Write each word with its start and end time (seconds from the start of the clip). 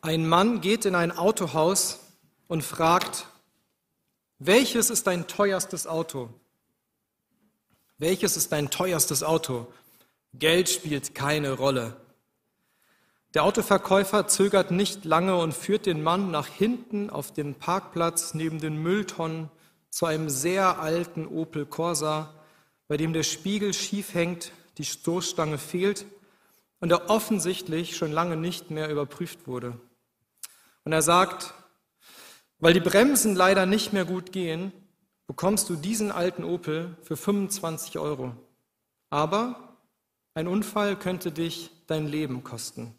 Ein 0.00 0.28
Mann 0.28 0.60
geht 0.60 0.84
in 0.84 0.94
ein 0.94 1.10
Autohaus 1.10 1.98
und 2.46 2.62
fragt, 2.62 3.26
welches 4.38 4.90
ist 4.90 5.08
dein 5.08 5.26
teuerstes 5.26 5.88
Auto? 5.88 6.30
Welches 7.98 8.36
ist 8.36 8.52
dein 8.52 8.70
teuerstes 8.70 9.24
Auto? 9.24 9.66
Geld 10.34 10.68
spielt 10.68 11.16
keine 11.16 11.54
Rolle. 11.54 11.96
Der 13.34 13.42
Autoverkäufer 13.42 14.28
zögert 14.28 14.70
nicht 14.70 15.04
lange 15.04 15.36
und 15.36 15.52
führt 15.52 15.86
den 15.86 16.02
Mann 16.02 16.30
nach 16.30 16.46
hinten 16.46 17.10
auf 17.10 17.32
den 17.32 17.56
Parkplatz 17.56 18.34
neben 18.34 18.60
den 18.60 18.80
Mülltonnen 18.80 19.50
zu 19.90 20.06
einem 20.06 20.30
sehr 20.30 20.78
alten 20.78 21.26
Opel 21.26 21.66
Corsa, 21.66 22.32
bei 22.86 22.96
dem 22.96 23.12
der 23.12 23.24
Spiegel 23.24 23.74
schief 23.74 24.14
hängt, 24.14 24.52
die 24.78 24.84
Stoßstange 24.84 25.58
fehlt 25.58 26.06
und 26.78 26.92
er 26.92 27.10
offensichtlich 27.10 27.96
schon 27.96 28.12
lange 28.12 28.36
nicht 28.36 28.70
mehr 28.70 28.88
überprüft 28.90 29.48
wurde. 29.48 29.78
Und 30.88 30.94
er 30.94 31.02
sagt, 31.02 31.52
weil 32.60 32.72
die 32.72 32.80
Bremsen 32.80 33.36
leider 33.36 33.66
nicht 33.66 33.92
mehr 33.92 34.06
gut 34.06 34.32
gehen, 34.32 34.72
bekommst 35.26 35.68
du 35.68 35.76
diesen 35.76 36.10
alten 36.10 36.44
Opel 36.44 36.96
für 37.02 37.14
25 37.14 37.98
Euro. 37.98 38.34
Aber 39.10 39.76
ein 40.32 40.48
Unfall 40.48 40.98
könnte 40.98 41.30
dich 41.30 41.70
dein 41.88 42.06
Leben 42.06 42.42
kosten. 42.42 42.94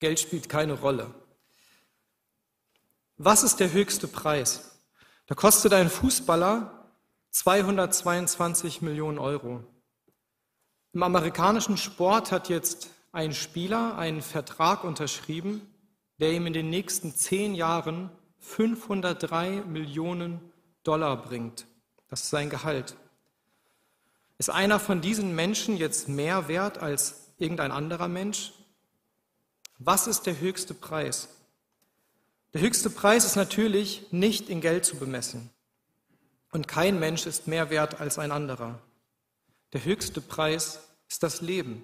Geld 0.00 0.18
spielt 0.18 0.48
keine 0.48 0.72
Rolle. 0.72 1.14
Was 3.16 3.44
ist 3.44 3.60
der 3.60 3.70
höchste 3.70 4.08
Preis? 4.08 4.80
Da 5.26 5.36
kostet 5.36 5.72
ein 5.72 5.90
Fußballer 5.90 6.90
222 7.30 8.82
Millionen 8.82 9.20
Euro. 9.20 9.62
Im 10.92 11.04
amerikanischen 11.04 11.76
Sport 11.76 12.32
hat 12.32 12.48
jetzt 12.48 12.90
ein 13.12 13.32
Spieler 13.32 13.96
einen 13.98 14.20
Vertrag 14.20 14.82
unterschrieben, 14.82 15.70
der 16.20 16.32
ihm 16.32 16.46
in 16.46 16.52
den 16.52 16.70
nächsten 16.70 17.14
zehn 17.14 17.54
Jahren 17.54 18.10
503 18.38 19.62
Millionen 19.62 20.40
Dollar 20.82 21.22
bringt. 21.22 21.66
Das 22.08 22.22
ist 22.22 22.30
sein 22.30 22.50
Gehalt. 22.50 22.96
Ist 24.38 24.50
einer 24.50 24.78
von 24.78 25.00
diesen 25.00 25.34
Menschen 25.34 25.76
jetzt 25.76 26.08
mehr 26.08 26.48
wert 26.48 26.78
als 26.78 27.32
irgendein 27.38 27.72
anderer 27.72 28.08
Mensch? 28.08 28.52
Was 29.78 30.06
ist 30.06 30.26
der 30.26 30.38
höchste 30.38 30.74
Preis? 30.74 31.28
Der 32.52 32.60
höchste 32.60 32.90
Preis 32.90 33.24
ist 33.24 33.36
natürlich 33.36 34.06
nicht 34.12 34.48
in 34.48 34.60
Geld 34.60 34.84
zu 34.84 34.96
bemessen. 34.96 35.50
Und 36.52 36.68
kein 36.68 37.00
Mensch 37.00 37.26
ist 37.26 37.48
mehr 37.48 37.70
wert 37.70 38.00
als 38.00 38.18
ein 38.18 38.30
anderer. 38.30 38.80
Der 39.72 39.84
höchste 39.84 40.20
Preis 40.20 40.80
ist 41.08 41.24
das 41.24 41.40
Leben. 41.40 41.82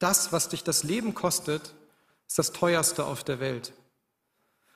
Das, 0.00 0.32
was 0.32 0.48
dich 0.48 0.64
das 0.64 0.82
Leben 0.82 1.14
kostet, 1.14 1.74
ist 2.30 2.38
das 2.38 2.52
teuerste 2.52 3.06
auf 3.06 3.24
der 3.24 3.40
Welt. 3.40 3.72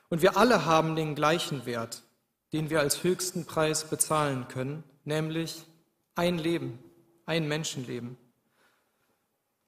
Und 0.08 0.22
wir 0.22 0.36
alle 0.36 0.64
haben 0.64 0.96
den 0.96 1.14
gleichen 1.14 1.66
Wert, 1.66 2.02
den 2.52 2.68
wir 2.68 2.80
als 2.80 3.04
höchsten 3.04 3.46
Preis 3.46 3.84
bezahlen 3.84 4.48
können, 4.48 4.82
nämlich 5.04 5.64
ein 6.16 6.38
Leben, 6.38 6.80
ein 7.26 7.46
Menschenleben. 7.46 8.16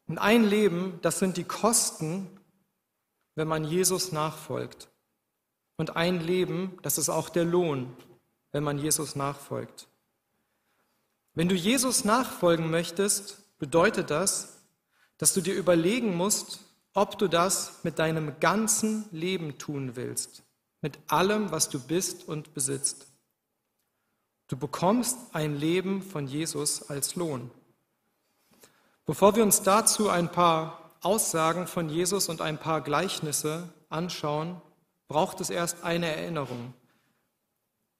Und 0.09 0.19
ein 0.19 0.43
Leben, 0.43 0.99
das 1.03 1.21
sind 1.21 1.37
die 1.37 1.45
Kosten, 1.45 2.29
wenn 3.37 3.47
man 3.47 3.63
Jesus 3.63 4.11
nachfolgt. 4.11 4.89
Und 5.77 5.95
ein 5.95 6.19
Leben, 6.21 6.77
das 6.83 6.99
ist 6.99 7.09
auch 7.09 7.29
der 7.29 7.45
Lohn, 7.45 7.97
wenn 8.51 8.65
man 8.65 8.79
Jesus 8.79 9.15
nachfolgt. 9.15 9.87
Wenn 11.35 11.49
du 11.49 11.55
Jesus 11.55 12.05
nachfolgen 12.05 12.69
möchtest, 12.69 13.57
bedeutet 13.61 14.11
das, 14.11 14.59
dass 15.19 15.35
du 15.35 15.41
dir 15.41 15.55
überlegen 15.55 16.17
musst, 16.17 16.66
ob 16.97 17.19
du 17.19 17.29
das 17.29 17.81
mit 17.85 17.99
deinem 17.99 18.41
ganzen 18.41 19.05
Leben 19.13 19.59
tun 19.59 19.97
willst, 19.97 20.43
mit 20.81 20.99
allem, 21.09 21.51
was 21.51 21.69
du 21.69 21.79
bist 21.79 22.27
und 22.27 22.55
besitzt. 22.55 23.07
Du 24.49 24.57
bekommst 24.57 25.19
ein 25.33 25.57
Leben 25.57 26.01
von 26.01 26.27
Jesus 26.27 26.89
als 26.89 27.15
Lohn. 27.15 27.51
Bevor 29.05 29.37
wir 29.37 29.43
uns 29.43 29.63
dazu 29.63 30.09
ein 30.09 30.33
paar 30.33 30.91
Aussagen 31.03 31.67
von 31.67 31.91
Jesus 31.91 32.31
und 32.31 32.41
ein 32.41 32.59
paar 32.59 32.81
Gleichnisse 32.81 33.69
anschauen, 33.91 34.61
braucht 35.07 35.41
es 35.43 35.51
erst 35.51 35.85
eine 35.85 36.07
Erinnerung. 36.07 36.73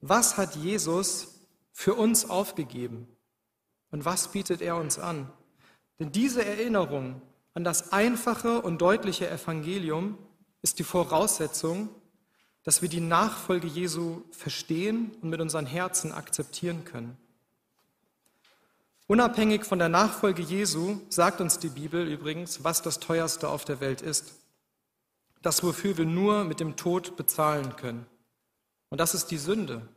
Was 0.01 0.39
hat 0.39 0.57
Jesus 0.57 1.35
für 1.71 1.95
uns 1.95 2.31
aufgegeben 2.31 3.07
und 3.91 4.07
was 4.07 4.29
bietet 4.29 4.63
er 4.63 4.77
uns 4.77 4.99
an? 4.99 5.31
Denn 5.99 6.13
diese 6.13 6.45
Erinnerung 6.45 7.21
an 7.57 7.65
das 7.65 7.91
einfache 7.91 8.61
und 8.61 8.83
deutliche 8.83 9.31
Evangelium 9.31 10.19
ist 10.61 10.79
die 10.79 10.85
Voraussetzung, 10.85 11.89
dass 12.65 12.83
wir 12.83 12.91
die 12.91 13.01
Nachfolge 13.01 13.67
Jesu 13.67 14.25
verstehen 14.31 15.17
und 15.23 15.31
mit 15.31 15.41
unseren 15.41 15.65
Herzen 15.65 16.13
akzeptieren 16.13 16.85
können. 16.85 17.17
Unabhängig 19.07 19.65
von 19.65 19.79
der 19.79 19.89
Nachfolge 19.89 20.43
Jesu 20.43 21.01
sagt 21.09 21.41
uns 21.41 21.59
die 21.59 21.71
Bibel 21.71 22.07
übrigens, 22.07 22.63
was 22.63 22.83
das 22.83 23.01
teuerste 23.01 23.49
auf 23.49 23.65
der 23.65 23.81
Welt 23.81 24.03
ist. 24.03 24.35
Das, 25.41 25.63
wofür 25.63 25.97
wir 25.97 26.05
nur 26.05 26.45
mit 26.45 26.61
dem 26.61 26.77
Tod 26.77 27.17
bezahlen 27.17 27.75
können. 27.77 28.05
Und 28.91 28.99
das 29.01 29.15
ist 29.15 29.29
die 29.29 29.39
Sünde. 29.39 29.89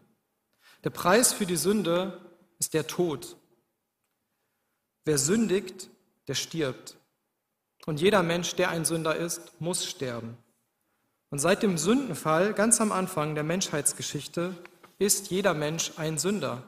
Der 0.86 0.92
Preis 0.92 1.34
für 1.34 1.46
die 1.46 1.58
Sünde 1.58 2.22
ist 2.58 2.74
der 2.74 2.88
Tod. 2.88 3.36
Wer 5.04 5.18
sündigt, 5.18 5.90
der 6.30 6.36
stirbt. 6.36 6.96
Und 7.86 8.02
jeder 8.02 8.24
Mensch, 8.24 8.56
der 8.56 8.70
ein 8.70 8.86
Sünder 8.86 9.16
ist, 9.16 9.60
muss 9.60 9.86
sterben. 9.86 10.38
Und 11.30 11.40
seit 11.40 11.64
dem 11.64 11.78
Sündenfall, 11.78 12.54
ganz 12.54 12.82
am 12.82 12.92
Anfang 12.92 13.36
der 13.36 13.44
Menschheitsgeschichte, 13.44 14.56
ist 14.98 15.30
jeder 15.30 15.54
Mensch 15.54 15.94
ein 15.98 16.18
Sünder. 16.18 16.64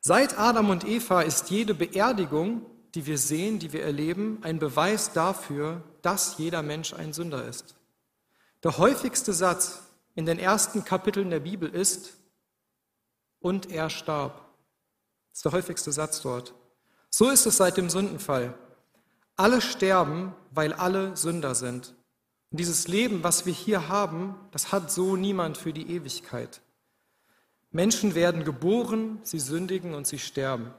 Seit 0.00 0.38
Adam 0.38 0.70
und 0.70 0.86
Eva 0.86 1.22
ist 1.22 1.50
jede 1.50 1.74
Beerdigung, 1.74 2.66
die 2.94 3.06
wir 3.06 3.18
sehen, 3.18 3.58
die 3.58 3.72
wir 3.72 3.82
erleben, 3.82 4.38
ein 4.42 4.58
Beweis 4.58 5.12
dafür, 5.12 5.82
dass 6.02 6.38
jeder 6.38 6.62
Mensch 6.62 6.94
ein 6.94 7.12
Sünder 7.12 7.44
ist. 7.44 7.76
Der 8.62 8.78
häufigste 8.78 9.32
Satz 9.32 9.82
in 10.14 10.26
den 10.26 10.38
ersten 10.38 10.84
Kapiteln 10.84 11.30
der 11.30 11.40
Bibel 11.40 11.68
ist, 11.68 12.14
und 13.46 13.70
er 13.70 13.90
starb. 13.90 14.44
Das 15.30 15.38
ist 15.38 15.44
der 15.44 15.52
häufigste 15.52 15.92
Satz 15.92 16.20
dort. 16.22 16.52
So 17.10 17.30
ist 17.30 17.46
es 17.46 17.58
seit 17.58 17.76
dem 17.76 17.90
Sündenfall. 17.90 18.54
Alle 19.36 19.60
sterben, 19.60 20.34
weil 20.50 20.72
alle 20.72 21.16
Sünder 21.16 21.54
sind. 21.54 21.94
Und 22.50 22.60
dieses 22.60 22.88
Leben, 22.88 23.22
was 23.22 23.44
wir 23.44 23.52
hier 23.52 23.88
haben, 23.88 24.34
das 24.50 24.72
hat 24.72 24.90
so 24.90 25.16
niemand 25.16 25.58
für 25.58 25.72
die 25.72 25.90
Ewigkeit. 25.90 26.62
Menschen 27.70 28.14
werden 28.14 28.44
geboren, 28.44 29.18
sie 29.22 29.38
sündigen 29.38 29.94
und 29.94 30.06
sie 30.06 30.18
sterben. 30.18 30.72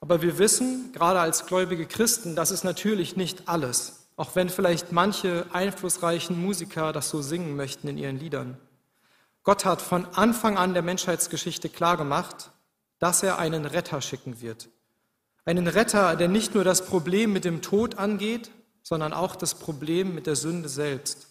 Aber 0.00 0.20
wir 0.20 0.38
wissen, 0.38 0.92
gerade 0.92 1.20
als 1.20 1.46
gläubige 1.46 1.86
Christen, 1.86 2.34
das 2.34 2.50
ist 2.50 2.64
natürlich 2.64 3.16
nicht 3.16 3.48
alles, 3.48 4.08
auch 4.16 4.34
wenn 4.34 4.48
vielleicht 4.48 4.92
manche 4.92 5.46
einflussreichen 5.52 6.38
Musiker 6.38 6.92
das 6.92 7.10
so 7.10 7.22
singen 7.22 7.54
möchten 7.56 7.86
in 7.88 7.96
ihren 7.96 8.18
Liedern. 8.18 8.58
Gott 9.44 9.64
hat 9.64 9.80
von 9.80 10.06
Anfang 10.06 10.58
an 10.58 10.74
der 10.74 10.82
Menschheitsgeschichte 10.82 11.68
klargemacht, 11.68 12.50
dass 12.98 13.22
er 13.22 13.38
einen 13.38 13.64
Retter 13.64 14.00
schicken 14.00 14.40
wird. 14.40 14.68
Einen 15.44 15.66
Retter, 15.66 16.16
der 16.16 16.28
nicht 16.28 16.54
nur 16.54 16.64
das 16.64 16.86
Problem 16.86 17.32
mit 17.32 17.44
dem 17.44 17.60
Tod 17.60 17.98
angeht, 17.98 18.50
sondern 18.82 19.12
auch 19.12 19.36
das 19.36 19.54
Problem 19.54 20.14
mit 20.14 20.26
der 20.26 20.36
Sünde 20.36 20.68
selbst. 20.68 21.28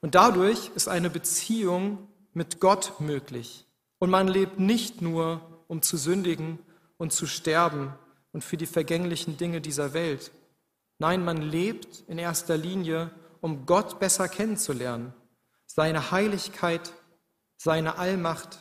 Und 0.00 0.14
dadurch 0.14 0.70
ist 0.74 0.88
eine 0.88 1.10
Beziehung 1.10 2.08
mit 2.32 2.60
Gott 2.60 3.00
möglich. 3.00 3.66
Und 3.98 4.10
man 4.10 4.26
lebt 4.26 4.58
nicht 4.58 5.00
nur, 5.00 5.40
um 5.68 5.82
zu 5.82 5.96
sündigen 5.96 6.58
und 6.96 7.12
zu 7.12 7.26
sterben 7.26 7.94
und 8.32 8.42
für 8.42 8.56
die 8.56 8.66
vergänglichen 8.66 9.36
Dinge 9.36 9.60
dieser 9.60 9.94
Welt. 9.94 10.32
Nein, 10.98 11.24
man 11.24 11.36
lebt 11.40 12.04
in 12.08 12.18
erster 12.18 12.56
Linie, 12.56 13.10
um 13.40 13.66
Gott 13.66 14.00
besser 14.00 14.28
kennenzulernen, 14.28 15.12
seine 15.66 16.10
Heiligkeit, 16.10 16.92
seine 17.56 17.98
Allmacht, 17.98 18.58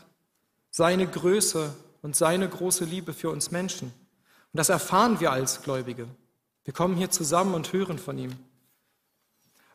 seine 0.70 1.08
Größe 1.08 1.74
und 2.02 2.16
seine 2.16 2.48
große 2.48 2.86
Liebe 2.86 3.14
für 3.14 3.30
uns 3.30 3.52
Menschen. 3.52 3.94
Und 4.54 4.58
das 4.58 4.70
erfahren 4.70 5.20
wir 5.20 5.32
als 5.32 5.62
Gläubige. 5.62 6.08
Wir 6.64 6.74
kommen 6.74 6.96
hier 6.96 7.10
zusammen 7.10 7.54
und 7.54 7.72
hören 7.74 7.98
von 7.98 8.18
ihm. 8.18 8.36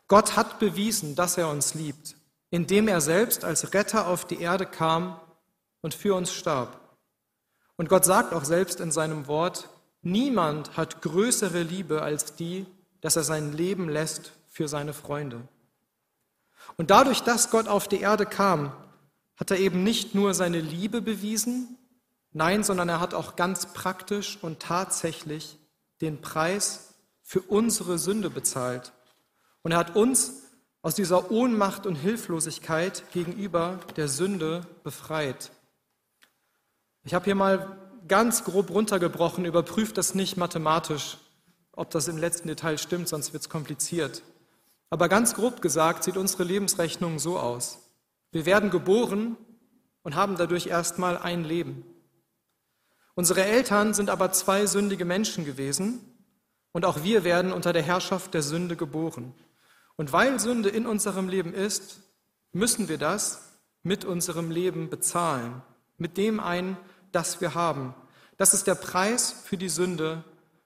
Gott 0.07 0.37
hat 0.37 0.59
bewiesen, 0.59 1.15
dass 1.15 1.37
er 1.37 1.49
uns 1.49 1.73
liebt, 1.73 2.15
indem 2.49 2.87
er 2.87 3.01
selbst 3.01 3.43
als 3.43 3.73
Retter 3.73 4.07
auf 4.07 4.25
die 4.25 4.39
Erde 4.39 4.65
kam 4.65 5.19
und 5.81 5.93
für 5.93 6.15
uns 6.15 6.33
starb. 6.33 6.79
Und 7.75 7.89
Gott 7.89 8.05
sagt 8.05 8.33
auch 8.33 8.45
selbst 8.45 8.79
in 8.79 8.91
seinem 8.91 9.27
Wort, 9.27 9.69
niemand 10.01 10.77
hat 10.77 11.01
größere 11.01 11.61
Liebe 11.63 12.01
als 12.01 12.35
die, 12.35 12.65
dass 13.01 13.15
er 13.15 13.23
sein 13.23 13.53
Leben 13.53 13.89
lässt 13.89 14.31
für 14.47 14.67
seine 14.67 14.93
Freunde. 14.93 15.41
Und 16.77 16.89
dadurch, 16.89 17.21
dass 17.21 17.51
Gott 17.51 17.67
auf 17.67 17.87
die 17.87 18.01
Erde 18.01 18.25
kam, 18.25 18.71
hat 19.35 19.51
er 19.51 19.59
eben 19.59 19.83
nicht 19.83 20.15
nur 20.15 20.33
seine 20.33 20.59
Liebe 20.59 21.01
bewiesen, 21.01 21.77
Nein, 22.33 22.63
sondern 22.63 22.89
er 22.89 22.99
hat 22.99 23.13
auch 23.13 23.35
ganz 23.35 23.73
praktisch 23.73 24.37
und 24.41 24.59
tatsächlich 24.59 25.57
den 26.01 26.21
Preis 26.21 26.95
für 27.23 27.41
unsere 27.41 27.97
Sünde 27.97 28.29
bezahlt. 28.29 28.93
Und 29.63 29.71
er 29.71 29.77
hat 29.77 29.95
uns 29.95 30.43
aus 30.81 30.95
dieser 30.95 31.31
Ohnmacht 31.31 31.85
und 31.85 31.95
Hilflosigkeit 31.95 33.03
gegenüber 33.11 33.79
der 33.95 34.07
Sünde 34.07 34.61
befreit. 34.83 35.51
Ich 37.03 37.13
habe 37.13 37.25
hier 37.25 37.35
mal 37.35 37.77
ganz 38.07 38.43
grob 38.43 38.69
runtergebrochen, 38.69 39.45
überprüft 39.45 39.97
das 39.97 40.15
nicht 40.15 40.37
mathematisch, 40.37 41.17
ob 41.73 41.89
das 41.89 42.07
im 42.07 42.17
letzten 42.17 42.47
Detail 42.47 42.77
stimmt, 42.77 43.07
sonst 43.07 43.33
wird 43.33 43.43
es 43.43 43.49
kompliziert. 43.49 44.23
Aber 44.89 45.09
ganz 45.09 45.33
grob 45.33 45.61
gesagt 45.61 46.03
sieht 46.03 46.17
unsere 46.17 46.43
Lebensrechnung 46.43 47.19
so 47.19 47.37
aus. 47.37 47.79
Wir 48.31 48.45
werden 48.45 48.69
geboren 48.69 49.35
und 50.03 50.15
haben 50.15 50.37
dadurch 50.37 50.67
erstmal 50.67 51.17
ein 51.17 51.43
Leben. 51.43 51.83
Unsere 53.17 53.43
Eltern 53.45 53.95
sind 53.95 54.11
aber 54.11 54.31
zwei 54.31 54.67
sündige 54.67 55.03
Menschen 55.03 55.43
gewesen 55.43 56.01
und 56.71 56.85
auch 56.85 57.01
wir 57.01 57.23
werden 57.23 57.51
unter 57.51 57.73
der 57.73 57.81
Herrschaft 57.81 58.35
der 58.35 58.43
Sünde 58.43 58.75
geboren. 58.75 59.33
Und 59.95 60.13
weil 60.13 60.39
Sünde 60.39 60.69
in 60.69 60.85
unserem 60.85 61.27
Leben 61.27 61.55
ist, 61.55 61.99
müssen 62.51 62.89
wir 62.89 62.99
das 62.99 63.41
mit 63.81 64.05
unserem 64.05 64.51
Leben 64.51 64.91
bezahlen, 64.91 65.63
mit 65.97 66.15
dem 66.17 66.39
ein, 66.39 66.77
das 67.11 67.41
wir 67.41 67.55
haben. 67.55 67.95
Das 68.37 68.53
ist 68.53 68.67
der 68.67 68.75
Preis 68.75 69.31
für 69.45 69.57
die 69.57 69.69
Sünde. 69.69 70.23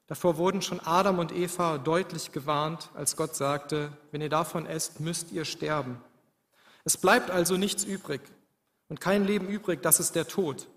Davor 0.07 0.35
wurden 0.35 0.61
schon 0.61 0.81
Adam 0.81 1.19
und 1.19 1.31
Eva 1.31 1.77
deutlich 1.77 2.33
gewarnt, 2.33 2.89
als 2.95 3.15
Gott 3.15 3.33
sagte, 3.33 3.93
wenn 4.11 4.19
ihr 4.19 4.27
davon 4.27 4.65
esst, 4.65 4.99
müsst 4.99 5.31
ihr 5.31 5.45
sterben. 5.45 6.01
Es 6.83 6.97
bleibt 6.97 7.31
also 7.31 7.55
nichts 7.55 7.85
übrig 7.85 8.19
und 8.89 8.99
kein 8.99 9.23
Leben 9.23 9.47
übrig, 9.47 9.81
das 9.81 10.01
ist 10.01 10.15
der 10.15 10.27
Tod. 10.27 10.67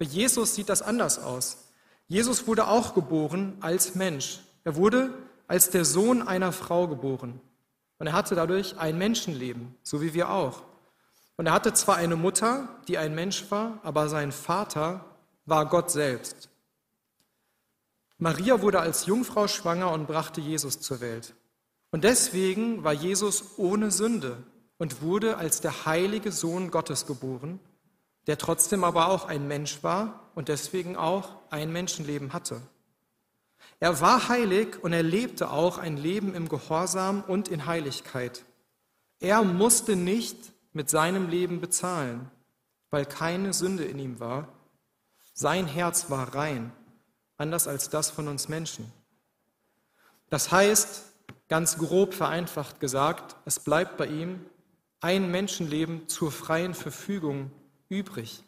Bei 0.00 0.06
Jesus 0.06 0.54
sieht 0.54 0.70
das 0.70 0.80
anders 0.80 1.18
aus. 1.18 1.68
Jesus 2.08 2.46
wurde 2.46 2.68
auch 2.68 2.94
geboren 2.94 3.58
als 3.60 3.94
Mensch. 3.94 4.40
Er 4.64 4.74
wurde 4.74 5.12
als 5.46 5.68
der 5.68 5.84
Sohn 5.84 6.26
einer 6.26 6.52
Frau 6.52 6.88
geboren. 6.88 7.38
Und 7.98 8.06
er 8.06 8.14
hatte 8.14 8.34
dadurch 8.34 8.78
ein 8.78 8.96
Menschenleben, 8.96 9.74
so 9.82 10.00
wie 10.00 10.14
wir 10.14 10.30
auch. 10.30 10.62
Und 11.36 11.44
er 11.46 11.52
hatte 11.52 11.74
zwar 11.74 11.96
eine 11.96 12.16
Mutter, 12.16 12.66
die 12.88 12.96
ein 12.96 13.14
Mensch 13.14 13.50
war, 13.50 13.78
aber 13.82 14.08
sein 14.08 14.32
Vater 14.32 15.04
war 15.44 15.66
Gott 15.66 15.90
selbst. 15.90 16.48
Maria 18.16 18.62
wurde 18.62 18.80
als 18.80 19.04
Jungfrau 19.04 19.48
schwanger 19.48 19.92
und 19.92 20.06
brachte 20.06 20.40
Jesus 20.40 20.80
zur 20.80 21.02
Welt. 21.02 21.34
Und 21.90 22.04
deswegen 22.04 22.84
war 22.84 22.94
Jesus 22.94 23.58
ohne 23.58 23.90
Sünde 23.90 24.38
und 24.78 25.02
wurde 25.02 25.36
als 25.36 25.60
der 25.60 25.84
heilige 25.84 26.32
Sohn 26.32 26.70
Gottes 26.70 27.06
geboren, 27.06 27.60
der 28.26 28.38
trotzdem 28.38 28.84
aber 28.84 29.08
auch 29.08 29.26
ein 29.26 29.48
Mensch 29.48 29.82
war 29.82 30.30
und 30.34 30.48
deswegen 30.48 30.96
auch 30.96 31.30
ein 31.50 31.72
Menschenleben 31.72 32.32
hatte. 32.32 32.60
Er 33.78 34.00
war 34.00 34.28
heilig 34.28 34.82
und 34.82 34.92
er 34.92 35.02
lebte 35.02 35.50
auch 35.50 35.78
ein 35.78 35.96
Leben 35.96 36.34
im 36.34 36.48
Gehorsam 36.48 37.22
und 37.26 37.48
in 37.48 37.66
Heiligkeit. 37.66 38.44
Er 39.20 39.42
musste 39.42 39.96
nicht 39.96 40.36
mit 40.72 40.90
seinem 40.90 41.28
Leben 41.28 41.60
bezahlen, 41.60 42.30
weil 42.90 43.06
keine 43.06 43.52
Sünde 43.52 43.84
in 43.84 43.98
ihm 43.98 44.20
war 44.20 44.48
sein 45.40 45.66
Herz 45.66 46.10
war 46.10 46.34
rein, 46.34 46.70
anders 47.38 47.66
als 47.66 47.88
das 47.88 48.10
von 48.10 48.28
uns 48.28 48.50
Menschen. 48.50 48.92
Das 50.28 50.52
heißt, 50.52 51.02
ganz 51.48 51.78
grob 51.78 52.12
vereinfacht 52.12 52.78
gesagt, 52.78 53.36
es 53.46 53.58
bleibt 53.58 53.96
bei 53.96 54.06
ihm 54.06 54.44
ein 55.00 55.30
Menschenleben 55.30 56.08
zur 56.08 56.30
freien 56.30 56.74
Verfügung 56.74 57.50
übrig. 57.90 58.42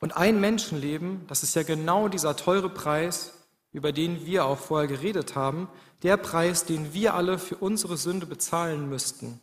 Und 0.00 0.16
ein 0.16 0.40
Menschenleben, 0.40 1.26
das 1.26 1.42
ist 1.42 1.54
ja 1.54 1.62
genau 1.62 2.08
dieser 2.08 2.34
teure 2.34 2.70
Preis, 2.70 3.34
über 3.72 3.92
den 3.92 4.24
wir 4.24 4.46
auch 4.46 4.58
vorher 4.58 4.88
geredet 4.88 5.36
haben, 5.36 5.68
der 6.02 6.16
Preis, 6.16 6.64
den 6.64 6.94
wir 6.94 7.14
alle 7.14 7.38
für 7.38 7.56
unsere 7.56 7.98
Sünde 7.98 8.24
bezahlen 8.24 8.88
müssten. 8.88 9.40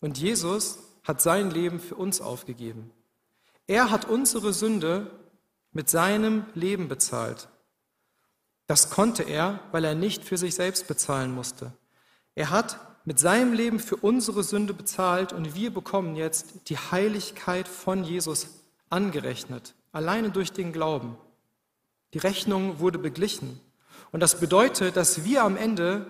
Und 0.00 0.18
Jesus 0.18 0.78
hat 1.04 1.22
sein 1.22 1.50
Leben 1.50 1.78
für 1.78 1.94
uns 1.94 2.20
aufgegeben. 2.20 2.90
Er 3.66 3.90
hat 3.90 4.06
unsere 4.06 4.52
Sünde 4.52 5.10
mit 5.72 5.88
seinem 5.88 6.44
Leben 6.54 6.88
bezahlt. 6.88 7.48
Das 8.66 8.90
konnte 8.90 9.22
er, 9.22 9.60
weil 9.72 9.84
er 9.84 9.94
nicht 9.94 10.24
für 10.24 10.36
sich 10.36 10.54
selbst 10.54 10.88
bezahlen 10.88 11.34
musste. 11.34 11.72
Er 12.34 12.50
hat 12.50 12.78
mit 13.08 13.18
seinem 13.18 13.54
Leben 13.54 13.80
für 13.80 13.96
unsere 13.96 14.42
Sünde 14.42 14.74
bezahlt 14.74 15.32
und 15.32 15.54
wir 15.54 15.72
bekommen 15.72 16.14
jetzt 16.14 16.68
die 16.68 16.76
Heiligkeit 16.76 17.66
von 17.66 18.04
Jesus 18.04 18.48
angerechnet, 18.90 19.74
alleine 19.92 20.30
durch 20.30 20.52
den 20.52 20.74
Glauben. 20.74 21.16
Die 22.12 22.18
Rechnung 22.18 22.80
wurde 22.80 22.98
beglichen. 22.98 23.60
Und 24.12 24.20
das 24.20 24.38
bedeutet, 24.40 24.98
dass 24.98 25.24
wir 25.24 25.42
am 25.42 25.56
Ende 25.56 26.04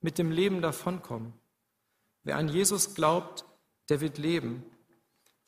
mit 0.00 0.16
dem 0.16 0.30
Leben 0.30 0.62
davonkommen. 0.62 1.32
Wer 2.22 2.36
an 2.36 2.48
Jesus 2.48 2.94
glaubt, 2.94 3.44
der 3.88 4.00
wird 4.00 4.16
leben, 4.16 4.62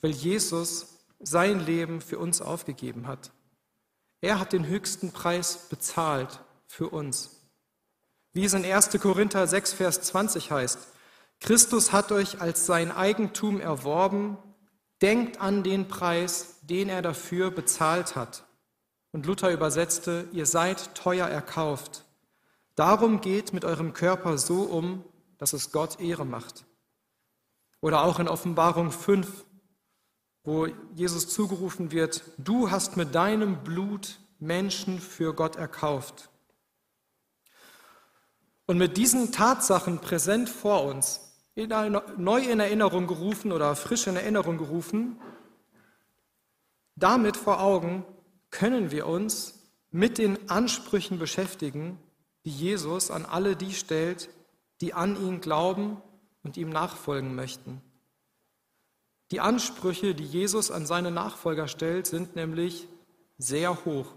weil 0.01 0.11
Jesus 0.11 0.99
sein 1.21 1.65
Leben 1.65 2.01
für 2.01 2.19
uns 2.19 2.43
aufgegeben 2.43 3.07
hat. 3.07 3.31
Er 4.23 4.41
hat 4.41 4.53
den 4.53 4.67
höchsten 4.67 5.13
Preis 5.13 5.69
bezahlt 5.69 6.41
für 6.67 6.89
uns. 6.89 7.40
Wie 8.33 8.45
es 8.45 8.55
in 8.55 8.65
1. 8.65 8.91
Korinther 9.01 9.47
6, 9.47 9.73
Vers 9.73 10.03
20 10.03 10.53
heißt, 10.53 10.79
Christus 11.41 11.93
hat 11.93 12.13
euch 12.13 12.41
als 12.41 12.67
sein 12.67 12.93
Eigentum 12.93 13.61
erworben, 13.61 14.39
denkt 15.03 15.41
an 15.41 15.63
den 15.63 15.89
Preis, 15.89 16.59
den 16.63 16.89
er 16.89 17.03
dafür 17.03 17.51
bezahlt 17.51 18.15
hat. 18.15 18.45
Und 19.13 19.27
Luther 19.27 19.51
übersetzte, 19.51 20.29
ihr 20.33 20.47
seid 20.47 20.95
teuer 20.95 21.27
erkauft. 21.27 22.05
Darum 22.77 23.21
geht 23.21 23.53
mit 23.53 23.65
eurem 23.65 23.95
Körper 23.95 24.39
so 24.39 24.63
um, 24.63 25.05
dass 25.39 25.53
es 25.53 25.73
Gott 25.73 26.01
Ehre 26.01 26.25
macht. 26.25 26.65
Oder 27.81 28.05
auch 28.05 28.21
in 28.21 28.29
Offenbarung 28.29 28.93
5, 28.93 29.45
wo 30.45 30.67
Jesus 30.95 31.29
zugerufen 31.29 31.91
wird, 31.91 32.23
du 32.39 32.71
hast 32.71 32.97
mit 32.97 33.15
deinem 33.15 33.65
Blut 33.65 34.21
Menschen 34.39 35.01
für 35.01 35.35
Gott 35.35 35.57
erkauft. 35.57 36.30
Und 38.71 38.79
mit 38.79 38.97
diesen 38.97 39.33
Tatsachen 39.33 39.99
präsent 39.99 40.49
vor 40.49 40.85
uns, 40.85 41.33
neu 41.57 42.41
in 42.41 42.61
Erinnerung 42.61 43.09
gerufen 43.09 43.51
oder 43.51 43.75
frisch 43.75 44.07
in 44.07 44.15
Erinnerung 44.15 44.59
gerufen, 44.59 45.21
damit 46.95 47.37
vor 47.37 47.61
Augen 47.61 48.05
können 48.51 48.93
wir 48.93 49.09
uns 49.09 49.59
mit 49.91 50.19
den 50.19 50.49
Ansprüchen 50.49 51.19
beschäftigen, 51.19 51.99
die 52.45 52.53
Jesus 52.53 53.11
an 53.11 53.27
alle 53.27 53.57
die 53.57 53.73
stellt, 53.73 54.29
die 54.81 54.95
an 54.95 55.21
ihn 55.21 55.41
glauben 55.41 56.01
und 56.45 56.57
ihm 56.57 56.71
nachfolgen 56.71 57.35
möchten. 57.35 57.83
Die 59.33 59.41
Ansprüche, 59.41 60.15
die 60.15 60.27
Jesus 60.27 60.71
an 60.71 60.87
seine 60.87 61.11
Nachfolger 61.11 61.67
stellt, 61.67 62.07
sind 62.07 62.37
nämlich 62.37 62.87
sehr 63.37 63.85
hoch. 63.85 64.15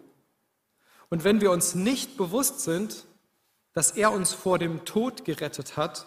Und 1.10 1.24
wenn 1.24 1.42
wir 1.42 1.50
uns 1.50 1.74
nicht 1.74 2.18
bewusst 2.18 2.60
sind, 2.60 3.08
dass 3.74 3.92
er 3.92 4.12
uns 4.12 4.34
vor 4.34 4.60
dem 4.60 4.86
Tod 4.86 5.26
gerettet 5.26 5.78
hat 5.78 6.06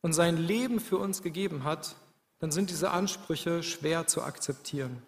und 0.00 0.12
sein 0.12 0.36
Leben 0.36 0.80
für 0.80 0.98
uns 0.98 1.22
gegeben 1.22 1.64
hat, 1.64 1.96
dann 2.40 2.50
sind 2.50 2.70
diese 2.70 2.90
Ansprüche 2.90 3.62
schwer 3.62 4.06
zu 4.06 4.22
akzeptieren. 4.22 5.02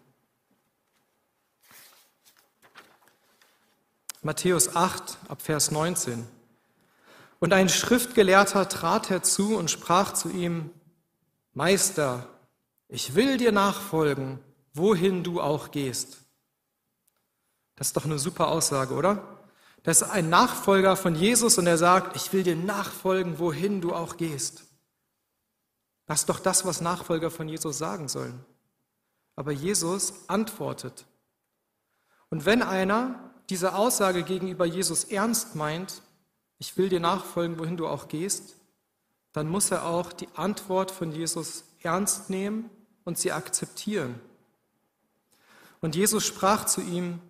Matthäus 4.22 4.74
8 4.74 5.18
ab 5.28 5.42
Vers 5.42 5.70
19. 5.70 6.26
Und 7.38 7.52
ein 7.52 7.68
Schriftgelehrter 7.68 8.68
trat 8.68 9.10
herzu 9.10 9.56
und 9.56 9.70
sprach 9.70 10.14
zu 10.14 10.30
ihm, 10.30 10.70
Meister, 11.52 12.26
ich 12.88 13.14
will 13.14 13.36
dir 13.36 13.52
nachfolgen, 13.52 14.38
wohin 14.72 15.22
du 15.22 15.40
auch 15.40 15.70
gehst. 15.70 16.18
Das 17.76 17.88
ist 17.88 17.96
doch 17.96 18.04
eine 18.04 18.18
super 18.18 18.48
Aussage, 18.48 18.94
oder? 18.94 19.35
Das 19.86 20.02
ist 20.02 20.10
ein 20.10 20.28
Nachfolger 20.30 20.96
von 20.96 21.14
Jesus 21.14 21.58
und 21.58 21.68
er 21.68 21.78
sagt, 21.78 22.16
ich 22.16 22.32
will 22.32 22.42
dir 22.42 22.56
nachfolgen, 22.56 23.38
wohin 23.38 23.80
du 23.80 23.94
auch 23.94 24.16
gehst. 24.16 24.64
Das 26.06 26.20
ist 26.22 26.28
doch 26.28 26.40
das, 26.40 26.66
was 26.66 26.80
Nachfolger 26.80 27.30
von 27.30 27.48
Jesus 27.48 27.78
sagen 27.78 28.08
sollen. 28.08 28.44
Aber 29.36 29.52
Jesus 29.52 30.12
antwortet. 30.26 31.06
Und 32.30 32.46
wenn 32.46 32.62
einer 32.62 33.30
diese 33.48 33.76
Aussage 33.76 34.24
gegenüber 34.24 34.66
Jesus 34.66 35.04
ernst 35.04 35.54
meint, 35.54 36.02
ich 36.58 36.76
will 36.76 36.88
dir 36.88 36.98
nachfolgen, 36.98 37.60
wohin 37.60 37.76
du 37.76 37.86
auch 37.86 38.08
gehst, 38.08 38.56
dann 39.34 39.48
muss 39.48 39.70
er 39.70 39.86
auch 39.86 40.12
die 40.12 40.28
Antwort 40.34 40.90
von 40.90 41.12
Jesus 41.12 41.62
ernst 41.80 42.28
nehmen 42.28 42.70
und 43.04 43.18
sie 43.18 43.30
akzeptieren. 43.30 44.18
Und 45.80 45.94
Jesus 45.94 46.26
sprach 46.26 46.64
zu 46.64 46.80
ihm, 46.80 47.20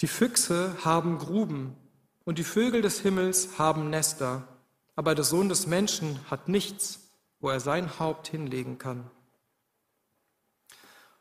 die 0.00 0.08
Füchse 0.08 0.76
haben 0.84 1.18
Gruben 1.18 1.76
und 2.24 2.38
die 2.38 2.44
Vögel 2.44 2.82
des 2.82 3.00
Himmels 3.00 3.58
haben 3.58 3.90
Nester, 3.90 4.48
aber 4.96 5.14
der 5.14 5.24
Sohn 5.24 5.48
des 5.48 5.66
Menschen 5.66 6.18
hat 6.30 6.48
nichts, 6.48 7.10
wo 7.40 7.50
er 7.50 7.60
sein 7.60 7.98
Haupt 7.98 8.28
hinlegen 8.28 8.78
kann. 8.78 9.10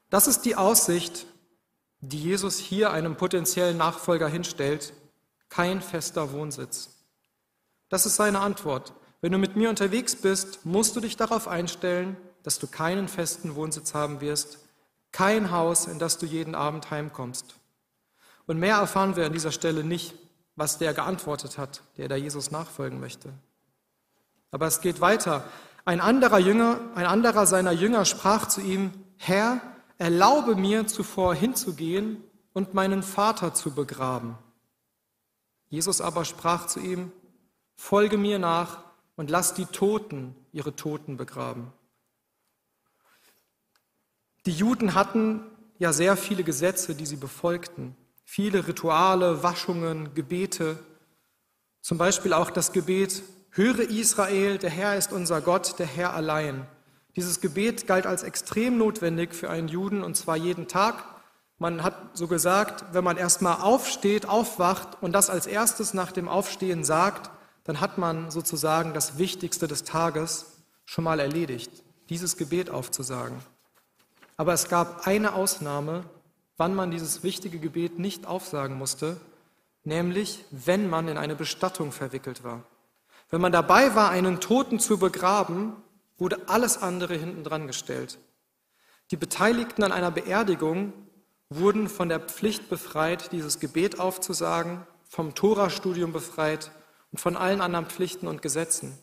Das 0.10 0.28
ist 0.28 0.42
die 0.42 0.56
Aussicht, 0.56 1.26
die 2.02 2.22
Jesus 2.22 2.58
hier 2.58 2.92
einem 2.92 3.16
potenziellen 3.16 3.78
Nachfolger 3.78 4.28
hinstellt, 4.28 4.94
kein 5.50 5.82
fester 5.82 6.32
Wohnsitz. 6.32 7.06
Das 7.90 8.06
ist 8.06 8.16
seine 8.16 8.40
Antwort. 8.40 8.94
Wenn 9.22 9.34
du 9.34 9.38
mit 9.38 9.56
mir 9.56 9.70
unterwegs 9.70 10.16
bist, 10.16 10.66
musst 10.66 10.96
du 10.96 11.02
dich 11.02 11.18
darauf 11.18 11.48
einstellen, 11.48 12.16
dass 12.44 12.60
du 12.60 12.68
keinen 12.68 13.10
festen 13.10 13.56
Wohnsitz 13.56 13.94
haben 13.94 14.22
wirst, 14.22 14.60
kein 15.12 15.52
Haus, 15.52 15.88
in 15.88 16.00
das 16.00 16.18
du 16.18 16.26
jeden 16.26 16.56
Abend 16.56 16.90
heimkommst. 16.92 17.59
Und 18.50 18.58
mehr 18.58 18.78
erfahren 18.78 19.16
wir 19.16 19.28
an 19.28 19.34
dieser 19.34 19.52
Stelle 19.52 19.84
nicht, 19.84 20.16
was 20.56 20.80
der 20.80 20.96
geantwortet 20.96 21.60
hat, 21.60 21.84
der 21.98 22.08
da 22.08 22.16
Jesus 22.16 22.50
nachfolgen 22.50 23.00
möchte. 23.00 23.32
Aber 24.50 24.66
es 24.66 24.82
geht 24.82 25.02
weiter. 25.02 25.48
Ein 25.86 26.02
anderer 26.02 26.40
Jünger, 26.40 26.80
ein 26.96 27.06
anderer 27.06 27.46
seiner 27.46 27.74
Jünger 27.74 28.06
sprach 28.06 28.48
zu 28.48 28.62
ihm, 28.62 28.92
Herr, 29.18 29.62
erlaube 30.00 30.56
mir 30.56 30.88
zuvor 30.88 31.36
hinzugehen 31.36 32.24
und 32.52 32.74
meinen 32.74 33.04
Vater 33.04 33.54
zu 33.54 33.70
begraben. 33.76 34.36
Jesus 35.68 36.02
aber 36.02 36.26
sprach 36.26 36.66
zu 36.66 36.80
ihm, 36.80 37.12
Folge 37.76 38.18
mir 38.18 38.40
nach 38.40 38.80
und 39.16 39.30
lass 39.30 39.54
die 39.54 39.68
Toten 39.68 40.36
ihre 40.54 40.76
Toten 40.76 41.18
begraben. 41.18 41.72
Die 44.48 44.54
Juden 44.54 44.96
hatten 44.96 45.42
ja 45.78 45.94
sehr 45.94 46.18
viele 46.18 46.44
Gesetze, 46.44 46.96
die 46.96 47.06
sie 47.06 47.18
befolgten, 47.18 47.96
viele 48.32 48.68
Rituale, 48.68 49.42
Waschungen, 49.42 50.14
Gebete, 50.14 50.78
zum 51.82 51.98
Beispiel 51.98 52.32
auch 52.32 52.52
das 52.52 52.72
Gebet, 52.74 53.24
höre 53.50 53.80
Israel, 53.80 54.60
der 54.60 54.70
Herr 54.70 54.96
ist 54.96 55.12
unser 55.12 55.42
Gott, 55.42 55.80
der 55.80 55.88
Herr 55.88 56.14
allein. 56.14 56.68
Dieses 57.16 57.42
Gebet 57.42 57.88
galt 57.88 58.06
als 58.06 58.22
extrem 58.22 58.78
notwendig 58.78 59.34
für 59.34 59.50
einen 59.50 59.68
Juden 59.68 60.04
und 60.04 60.16
zwar 60.16 60.38
jeden 60.38 60.68
Tag. 60.68 61.06
Man 61.58 61.82
hat 61.82 61.96
so 62.14 62.28
gesagt, 62.28 62.86
wenn 62.92 63.04
man 63.04 63.18
erstmal 63.18 63.62
aufsteht, 63.62 64.30
aufwacht 64.30 65.02
und 65.02 65.14
das 65.14 65.32
als 65.32 65.48
erstes 65.48 65.96
nach 65.96 66.12
dem 66.12 66.30
Aufstehen 66.30 66.84
sagt, 66.84 67.32
dann 67.64 67.82
hat 67.82 67.98
man 67.98 68.30
sozusagen 68.30 68.94
das 68.94 69.18
Wichtigste 69.18 69.68
des 69.68 69.86
Tages 69.86 70.60
schon 70.86 71.04
mal 71.04 71.20
erledigt, 71.20 71.72
dieses 72.10 72.38
Gebet 72.38 72.70
aufzusagen. 72.70 73.40
Aber 74.38 74.54
es 74.54 74.70
gab 74.70 75.08
eine 75.08 75.34
Ausnahme, 75.34 76.04
wann 76.60 76.76
man 76.76 76.92
dieses 76.92 77.24
wichtige 77.24 77.58
Gebet 77.58 78.00
nicht 78.00 78.28
aufsagen 78.28 78.78
musste, 78.78 79.20
nämlich 79.86 80.44
wenn 80.52 80.90
man 80.90 81.08
in 81.08 81.18
eine 81.18 81.36
Bestattung 81.36 81.94
verwickelt 81.94 82.44
war. 82.44 82.64
Wenn 83.30 83.40
man 83.40 83.54
dabei 83.54 83.96
war, 83.96 84.10
einen 84.10 84.42
Toten 84.42 84.80
zu 84.80 84.98
begraben, 85.00 85.74
wurde 86.18 86.50
alles 86.50 86.78
andere 86.78 87.16
hinten 87.16 87.46
dran 87.46 87.66
gestellt. 87.66 88.20
Die 89.10 89.16
Beteiligten 89.16 89.84
an 89.84 89.94
einer 89.94 90.12
Beerdigung 90.12 90.92
wurden 91.48 91.88
von 91.88 92.10
der 92.10 92.20
Pflicht 92.20 92.70
befreit, 92.70 93.32
dieses 93.32 93.62
Gebet 93.62 94.00
aufzusagen, 94.00 94.86
vom 95.08 95.34
Torastudium 95.36 96.12
befreit 96.12 96.72
und 97.12 97.20
von 97.20 97.38
allen 97.38 97.62
anderen 97.62 97.86
Pflichten 97.86 98.28
und 98.28 98.42
Gesetzen. 98.42 98.98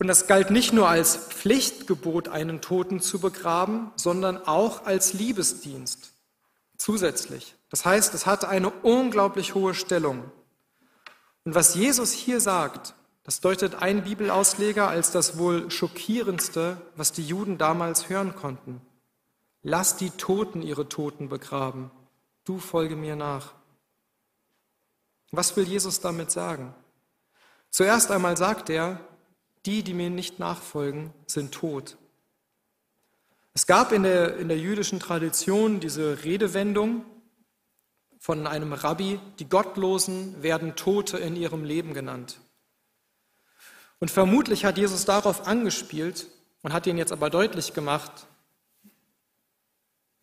Und 0.00 0.06
das 0.06 0.26
galt 0.26 0.50
nicht 0.50 0.72
nur 0.72 0.88
als 0.88 1.14
Pflichtgebot, 1.14 2.28
einen 2.28 2.62
Toten 2.62 3.00
zu 3.00 3.20
begraben, 3.20 3.92
sondern 3.96 4.38
auch 4.46 4.86
als 4.86 5.12
Liebesdienst 5.12 6.14
zusätzlich. 6.78 7.54
Das 7.68 7.84
heißt, 7.84 8.14
es 8.14 8.24
hatte 8.24 8.48
eine 8.48 8.70
unglaublich 8.70 9.54
hohe 9.54 9.74
Stellung. 9.74 10.24
Und 11.44 11.54
was 11.54 11.74
Jesus 11.74 12.12
hier 12.12 12.40
sagt, 12.40 12.94
das 13.24 13.42
deutet 13.42 13.82
ein 13.82 14.04
Bibelausleger 14.04 14.88
als 14.88 15.10
das 15.10 15.36
wohl 15.36 15.70
schockierendste, 15.70 16.78
was 16.96 17.12
die 17.12 17.26
Juden 17.26 17.58
damals 17.58 18.08
hören 18.08 18.34
konnten. 18.34 18.80
Lass 19.62 19.98
die 19.98 20.10
Toten 20.12 20.62
ihre 20.62 20.88
Toten 20.88 21.28
begraben, 21.28 21.90
du 22.46 22.58
folge 22.58 22.96
mir 22.96 23.16
nach. 23.16 23.52
Was 25.30 25.54
will 25.58 25.64
Jesus 25.64 26.00
damit 26.00 26.30
sagen? 26.30 26.74
Zuerst 27.68 28.10
einmal 28.10 28.38
sagt 28.38 28.70
er, 28.70 28.98
die, 29.66 29.82
die 29.82 29.94
mir 29.94 30.10
nicht 30.10 30.38
nachfolgen, 30.38 31.12
sind 31.26 31.52
tot. 31.52 31.96
Es 33.52 33.66
gab 33.66 33.92
in 33.92 34.04
der, 34.04 34.36
in 34.36 34.48
der 34.48 34.58
jüdischen 34.58 35.00
Tradition 35.00 35.80
diese 35.80 36.24
Redewendung 36.24 37.04
von 38.18 38.46
einem 38.46 38.72
Rabbi, 38.72 39.18
die 39.38 39.48
Gottlosen 39.48 40.42
werden 40.42 40.76
Tote 40.76 41.18
in 41.18 41.36
ihrem 41.36 41.64
Leben 41.64 41.94
genannt. 41.94 42.40
Und 43.98 44.10
vermutlich 44.10 44.64
hat 44.64 44.78
Jesus 44.78 45.04
darauf 45.04 45.46
angespielt 45.46 46.26
und 46.62 46.72
hat 46.72 46.86
ihn 46.86 46.98
jetzt 46.98 47.12
aber 47.12 47.28
deutlich 47.28 47.74
gemacht, 47.74 48.26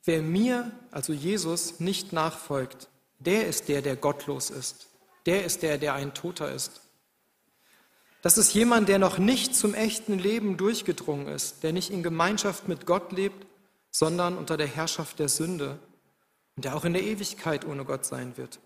wer 0.04 0.22
mir, 0.22 0.72
also 0.92 1.14
Jesus, 1.14 1.80
nicht 1.80 2.14
nachfolgt, 2.14 2.88
der 3.20 3.48
ist 3.48 3.68
der, 3.68 3.82
der 3.82 3.96
gottlos 3.96 4.50
ist. 4.50 4.88
Der 5.26 5.44
ist 5.44 5.62
der, 5.62 5.78
der 5.78 5.94
ein 5.94 6.14
Toter 6.14 6.52
ist. 6.52 6.82
Das 8.28 8.38
ist 8.38 8.54
jemand, 8.54 8.90
der 8.90 9.00
noch 9.00 9.20
nicht 9.20 9.56
zum 9.56 9.74
echten 9.74 10.20
Leben 10.20 10.58
durchgedrungen 10.58 11.30
ist, 11.30 11.64
der 11.64 11.72
nicht 11.72 11.90
in 11.90 12.04
Gemeinschaft 12.04 12.68
mit 12.68 12.86
Gott 12.86 13.14
lebt, 13.14 13.48
sondern 13.90 14.38
unter 14.38 14.58
der 14.58 14.68
Herrschaft 14.68 15.20
der 15.20 15.30
Sünde 15.30 15.80
und 16.58 16.66
der 16.66 16.76
auch 16.76 16.84
in 16.84 16.92
der 16.92 17.04
Ewigkeit 17.04 17.66
ohne 17.66 17.86
Gott 17.86 18.06
sein 18.06 18.36
wird. 18.36 18.60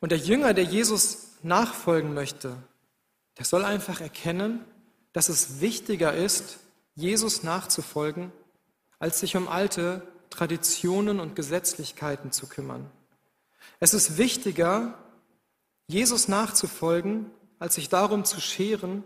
Und 0.00 0.10
der 0.10 0.18
Jünger, 0.18 0.52
der 0.52 0.64
Jesus 0.64 1.28
nachfolgen 1.44 2.12
möchte, 2.12 2.56
der 3.38 3.44
soll 3.44 3.64
einfach 3.64 4.00
erkennen, 4.00 4.64
dass 5.12 5.28
es 5.28 5.60
wichtiger 5.60 6.12
ist, 6.12 6.58
Jesus 6.96 7.44
nachzufolgen, 7.44 8.32
als 8.98 9.20
sich 9.20 9.36
um 9.36 9.46
alte 9.46 10.02
Traditionen 10.28 11.20
und 11.20 11.36
Gesetzlichkeiten 11.36 12.32
zu 12.32 12.48
kümmern. 12.48 12.90
Es 13.78 13.94
ist 13.94 14.18
wichtiger, 14.18 14.98
Jesus 15.92 16.26
nachzufolgen, 16.26 17.30
als 17.58 17.74
sich 17.74 17.90
darum 17.90 18.24
zu 18.24 18.40
scheren, 18.40 19.04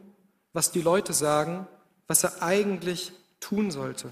was 0.53 0.71
die 0.71 0.83
Leute 0.83 1.13
sagen, 1.13 1.67
was 2.07 2.23
er 2.23 2.43
eigentlich 2.43 3.13
tun 3.41 3.73
sollte. 3.73 4.09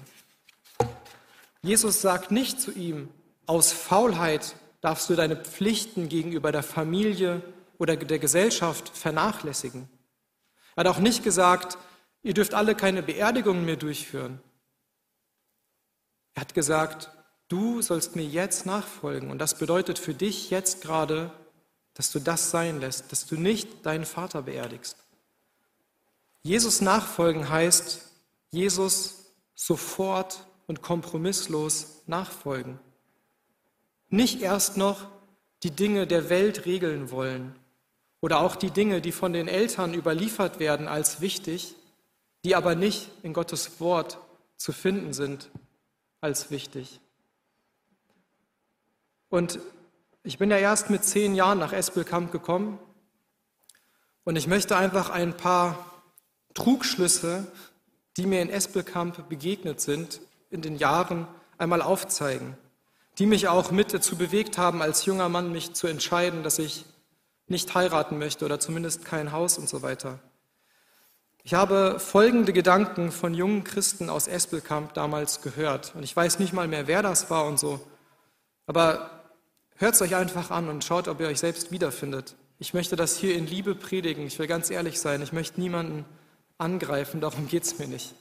Jesus 1.61 2.01
sagt 2.01 2.31
nicht 2.31 2.59
zu 2.59 2.71
ihm, 2.71 3.09
aus 3.45 3.71
Faulheit 3.71 4.57
darfst 4.81 5.09
du 5.09 5.15
deine 5.15 5.37
Pflichten 5.37 6.09
gegenüber 6.09 6.51
der 6.51 6.63
Familie 6.63 7.41
oder 7.77 7.95
der 7.95 8.19
Gesellschaft 8.19 8.89
vernachlässigen. 8.89 9.87
Er 10.75 10.83
hat 10.83 10.87
auch 10.87 10.99
nicht 10.99 11.23
gesagt, 11.23 11.77
ihr 12.23 12.33
dürft 12.33 12.53
alle 12.53 12.75
keine 12.75 13.01
Beerdigungen 13.01 13.63
mehr 13.63 13.77
durchführen. 13.77 14.41
Er 16.33 16.41
hat 16.41 16.53
gesagt, 16.53 17.09
du 17.47 17.81
sollst 17.81 18.17
mir 18.17 18.25
jetzt 18.25 18.65
nachfolgen 18.65 19.31
und 19.31 19.39
das 19.39 19.57
bedeutet 19.57 19.97
für 19.97 20.13
dich 20.13 20.49
jetzt 20.49 20.81
gerade 20.81 21.31
dass 21.95 22.11
du 22.11 22.19
das 22.19 22.51
sein 22.51 22.79
lässt, 22.79 23.11
dass 23.11 23.25
du 23.25 23.35
nicht 23.35 23.85
deinen 23.85 24.05
Vater 24.05 24.43
beerdigst. 24.43 24.97
Jesus 26.43 26.81
nachfolgen 26.81 27.49
heißt, 27.49 28.01
Jesus 28.51 29.31
sofort 29.55 30.45
und 30.67 30.81
kompromisslos 30.81 32.01
nachfolgen. 32.05 32.79
Nicht 34.09 34.41
erst 34.41 34.77
noch 34.77 35.07
die 35.63 35.71
Dinge 35.71 36.05
der 36.05 36.29
Welt 36.29 36.65
regeln 36.65 37.09
wollen 37.09 37.55
oder 38.21 38.41
auch 38.41 38.55
die 38.55 38.71
Dinge, 38.71 39.01
die 39.01 39.11
von 39.11 39.33
den 39.33 39.47
Eltern 39.47 39.93
überliefert 39.93 40.59
werden 40.59 40.87
als 40.87 41.21
wichtig, 41.21 41.75
die 42.43 42.55
aber 42.55 42.75
nicht 42.75 43.09
in 43.23 43.33
Gottes 43.33 43.79
Wort 43.79 44.19
zu 44.57 44.71
finden 44.71 45.13
sind 45.13 45.49
als 46.21 46.51
wichtig. 46.51 46.99
Und 49.29 49.59
ich 50.25 50.39
bin 50.39 50.49
ja 50.49 50.57
erst 50.57 50.89
mit 50.89 51.05
zehn 51.05 51.35
Jahren 51.35 51.59
nach 51.59 51.71
Espelkamp 51.71 52.31
gekommen 52.31 52.79
und 54.23 54.35
ich 54.35 54.47
möchte 54.47 54.75
einfach 54.75 55.11
ein 55.11 55.37
paar 55.37 56.01
Trugschlüsse, 56.55 57.45
die 58.17 58.25
mir 58.25 58.41
in 58.41 58.49
Espelkamp 58.49 59.29
begegnet 59.29 59.79
sind, 59.81 60.21
in 60.49 60.63
den 60.63 60.77
Jahren 60.77 61.27
einmal 61.59 61.83
aufzeigen, 61.83 62.57
die 63.19 63.27
mich 63.27 63.47
auch 63.47 63.69
mit 63.69 63.93
dazu 63.93 64.17
bewegt 64.17 64.57
haben, 64.57 64.81
als 64.81 65.05
junger 65.05 65.29
Mann 65.29 65.51
mich 65.51 65.73
zu 65.73 65.85
entscheiden, 65.85 66.41
dass 66.41 66.57
ich 66.57 66.85
nicht 67.47 67.75
heiraten 67.75 68.17
möchte 68.17 68.45
oder 68.45 68.59
zumindest 68.59 69.05
kein 69.05 69.31
Haus 69.31 69.59
und 69.59 69.69
so 69.69 69.83
weiter. 69.83 70.17
Ich 71.43 71.53
habe 71.53 71.99
folgende 71.99 72.51
Gedanken 72.51 73.11
von 73.11 73.35
jungen 73.35 73.63
Christen 73.63 74.09
aus 74.09 74.27
Espelkamp 74.27 74.95
damals 74.95 75.41
gehört 75.41 75.93
und 75.93 76.01
ich 76.01 76.15
weiß 76.15 76.39
nicht 76.39 76.51
mal 76.51 76.67
mehr, 76.67 76.87
wer 76.87 77.03
das 77.03 77.29
war 77.29 77.45
und 77.45 77.59
so, 77.59 77.79
aber 78.65 79.14
Hört 79.77 79.95
es 79.95 80.01
euch 80.01 80.15
einfach 80.15 80.51
an 80.51 80.69
und 80.69 80.83
schaut, 80.83 81.07
ob 81.07 81.19
ihr 81.19 81.27
euch 81.27 81.39
selbst 81.39 81.71
wiederfindet. 81.71 82.35
Ich 82.59 82.73
möchte 82.73 82.95
das 82.95 83.17
hier 83.17 83.35
in 83.35 83.45
Liebe 83.45 83.75
predigen. 83.75 84.25
Ich 84.25 84.39
will 84.39 84.47
ganz 84.47 84.69
ehrlich 84.69 84.99
sein. 84.99 85.21
Ich 85.21 85.33
möchte 85.33 85.59
niemanden 85.59 86.05
angreifen, 86.57 87.19
darum 87.19 87.47
geht 87.47 87.63
es 87.63 87.77
mir 87.77 87.87
nicht. 87.87 88.13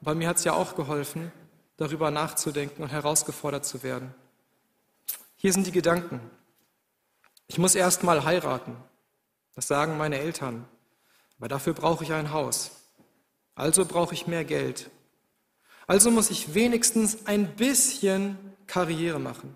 Bei 0.00 0.14
mir 0.14 0.28
hat 0.28 0.36
es 0.36 0.44
ja 0.44 0.52
auch 0.52 0.76
geholfen, 0.76 1.32
darüber 1.76 2.12
nachzudenken 2.12 2.82
und 2.82 2.92
herausgefordert 2.92 3.64
zu 3.64 3.82
werden. 3.82 4.14
Hier 5.36 5.52
sind 5.52 5.66
die 5.66 5.72
Gedanken. 5.72 6.20
Ich 7.48 7.58
muss 7.58 7.74
erst 7.74 8.04
mal 8.04 8.24
heiraten. 8.24 8.76
Das 9.54 9.66
sagen 9.66 9.96
meine 9.96 10.18
Eltern. 10.18 10.66
Aber 11.38 11.48
dafür 11.48 11.74
brauche 11.74 12.04
ich 12.04 12.12
ein 12.12 12.32
Haus. 12.32 12.70
Also 13.54 13.84
brauche 13.84 14.14
ich 14.14 14.26
mehr 14.26 14.44
Geld. 14.44 14.90
Also 15.86 16.10
muss 16.10 16.30
ich 16.30 16.54
wenigstens 16.54 17.26
ein 17.26 17.56
bisschen 17.56 18.38
Karriere 18.66 19.18
machen. 19.18 19.54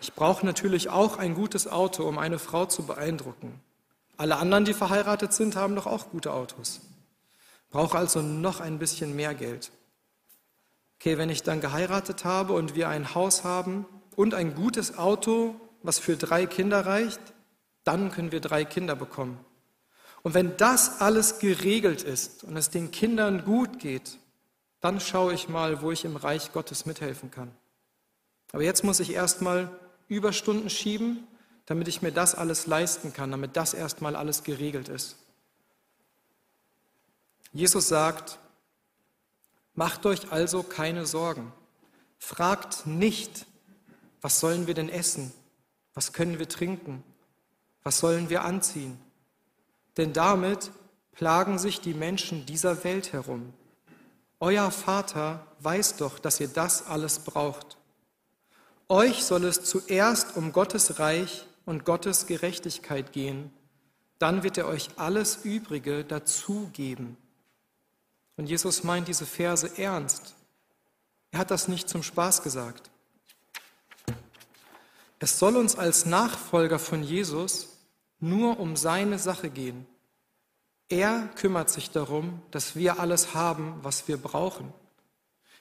Ich 0.00 0.12
brauche 0.12 0.44
natürlich 0.44 0.90
auch 0.90 1.18
ein 1.18 1.34
gutes 1.34 1.66
Auto, 1.66 2.06
um 2.06 2.18
eine 2.18 2.38
Frau 2.38 2.66
zu 2.66 2.84
beeindrucken. 2.84 3.60
Alle 4.16 4.36
anderen, 4.36 4.64
die 4.64 4.74
verheiratet 4.74 5.32
sind, 5.32 5.56
haben 5.56 5.74
doch 5.74 5.86
auch 5.86 6.10
gute 6.10 6.32
Autos. 6.32 6.80
Brauche 7.70 7.98
also 7.98 8.22
noch 8.22 8.60
ein 8.60 8.78
bisschen 8.78 9.16
mehr 9.16 9.34
Geld. 9.34 9.72
Okay, 11.00 11.18
wenn 11.18 11.30
ich 11.30 11.42
dann 11.42 11.60
geheiratet 11.60 12.24
habe 12.24 12.52
und 12.52 12.74
wir 12.74 12.88
ein 12.88 13.14
Haus 13.14 13.44
haben 13.44 13.86
und 14.14 14.34
ein 14.34 14.54
gutes 14.54 14.96
Auto, 14.96 15.54
was 15.82 15.98
für 15.98 16.16
drei 16.16 16.46
Kinder 16.46 16.86
reicht, 16.86 17.20
dann 17.82 18.10
können 18.10 18.32
wir 18.32 18.40
drei 18.40 18.64
Kinder 18.64 18.96
bekommen. 18.96 19.38
Und 20.22 20.34
wenn 20.34 20.56
das 20.56 21.00
alles 21.00 21.38
geregelt 21.38 22.02
ist 22.02 22.44
und 22.44 22.56
es 22.56 22.70
den 22.70 22.90
Kindern 22.90 23.44
gut 23.44 23.78
geht, 23.78 24.18
dann 24.80 25.00
schaue 25.00 25.34
ich 25.34 25.48
mal, 25.48 25.82
wo 25.82 25.90
ich 25.90 26.04
im 26.04 26.16
Reich 26.16 26.52
Gottes 26.52 26.86
mithelfen 26.86 27.30
kann. 27.30 27.50
Aber 28.54 28.62
jetzt 28.62 28.84
muss 28.84 29.00
ich 29.00 29.12
erstmal 29.12 29.68
Überstunden 30.06 30.70
schieben, 30.70 31.26
damit 31.66 31.88
ich 31.88 32.02
mir 32.02 32.12
das 32.12 32.36
alles 32.36 32.68
leisten 32.68 33.12
kann, 33.12 33.32
damit 33.32 33.56
das 33.56 33.74
erstmal 33.74 34.14
alles 34.14 34.44
geregelt 34.44 34.88
ist. 34.88 35.16
Jesus 37.52 37.88
sagt, 37.88 38.38
macht 39.74 40.06
euch 40.06 40.30
also 40.30 40.62
keine 40.62 41.04
Sorgen. 41.04 41.52
Fragt 42.20 42.86
nicht, 42.86 43.46
was 44.20 44.38
sollen 44.38 44.68
wir 44.68 44.74
denn 44.74 44.88
essen? 44.88 45.32
Was 45.94 46.12
können 46.12 46.38
wir 46.38 46.48
trinken? 46.48 47.02
Was 47.82 47.98
sollen 47.98 48.30
wir 48.30 48.44
anziehen? 48.44 49.00
Denn 49.96 50.12
damit 50.12 50.70
plagen 51.10 51.58
sich 51.58 51.80
die 51.80 51.94
Menschen 51.94 52.46
dieser 52.46 52.84
Welt 52.84 53.12
herum. 53.12 53.52
Euer 54.38 54.70
Vater 54.70 55.44
weiß 55.58 55.96
doch, 55.96 56.20
dass 56.20 56.38
ihr 56.38 56.46
das 56.46 56.86
alles 56.86 57.18
braucht. 57.18 57.78
Euch 58.88 59.24
soll 59.24 59.44
es 59.44 59.64
zuerst 59.64 60.36
um 60.36 60.52
Gottes 60.52 60.98
Reich 60.98 61.46
und 61.64 61.84
Gottes 61.84 62.26
Gerechtigkeit 62.26 63.12
gehen, 63.12 63.50
dann 64.18 64.42
wird 64.42 64.58
er 64.58 64.66
euch 64.66 64.88
alles 64.96 65.44
Übrige 65.44 66.04
dazugeben. 66.04 67.16
Und 68.36 68.46
Jesus 68.46 68.84
meint 68.84 69.08
diese 69.08 69.26
Verse 69.26 69.78
ernst. 69.78 70.34
Er 71.30 71.38
hat 71.40 71.50
das 71.50 71.68
nicht 71.68 71.88
zum 71.88 72.02
Spaß 72.02 72.42
gesagt. 72.42 72.90
Es 75.18 75.38
soll 75.38 75.56
uns 75.56 75.76
als 75.76 76.04
Nachfolger 76.04 76.78
von 76.78 77.02
Jesus 77.02 77.68
nur 78.20 78.60
um 78.60 78.76
seine 78.76 79.18
Sache 79.18 79.50
gehen. 79.50 79.86
Er 80.88 81.28
kümmert 81.36 81.70
sich 81.70 81.90
darum, 81.90 82.42
dass 82.50 82.76
wir 82.76 83.00
alles 83.00 83.34
haben, 83.34 83.78
was 83.82 84.06
wir 84.06 84.18
brauchen. 84.18 84.72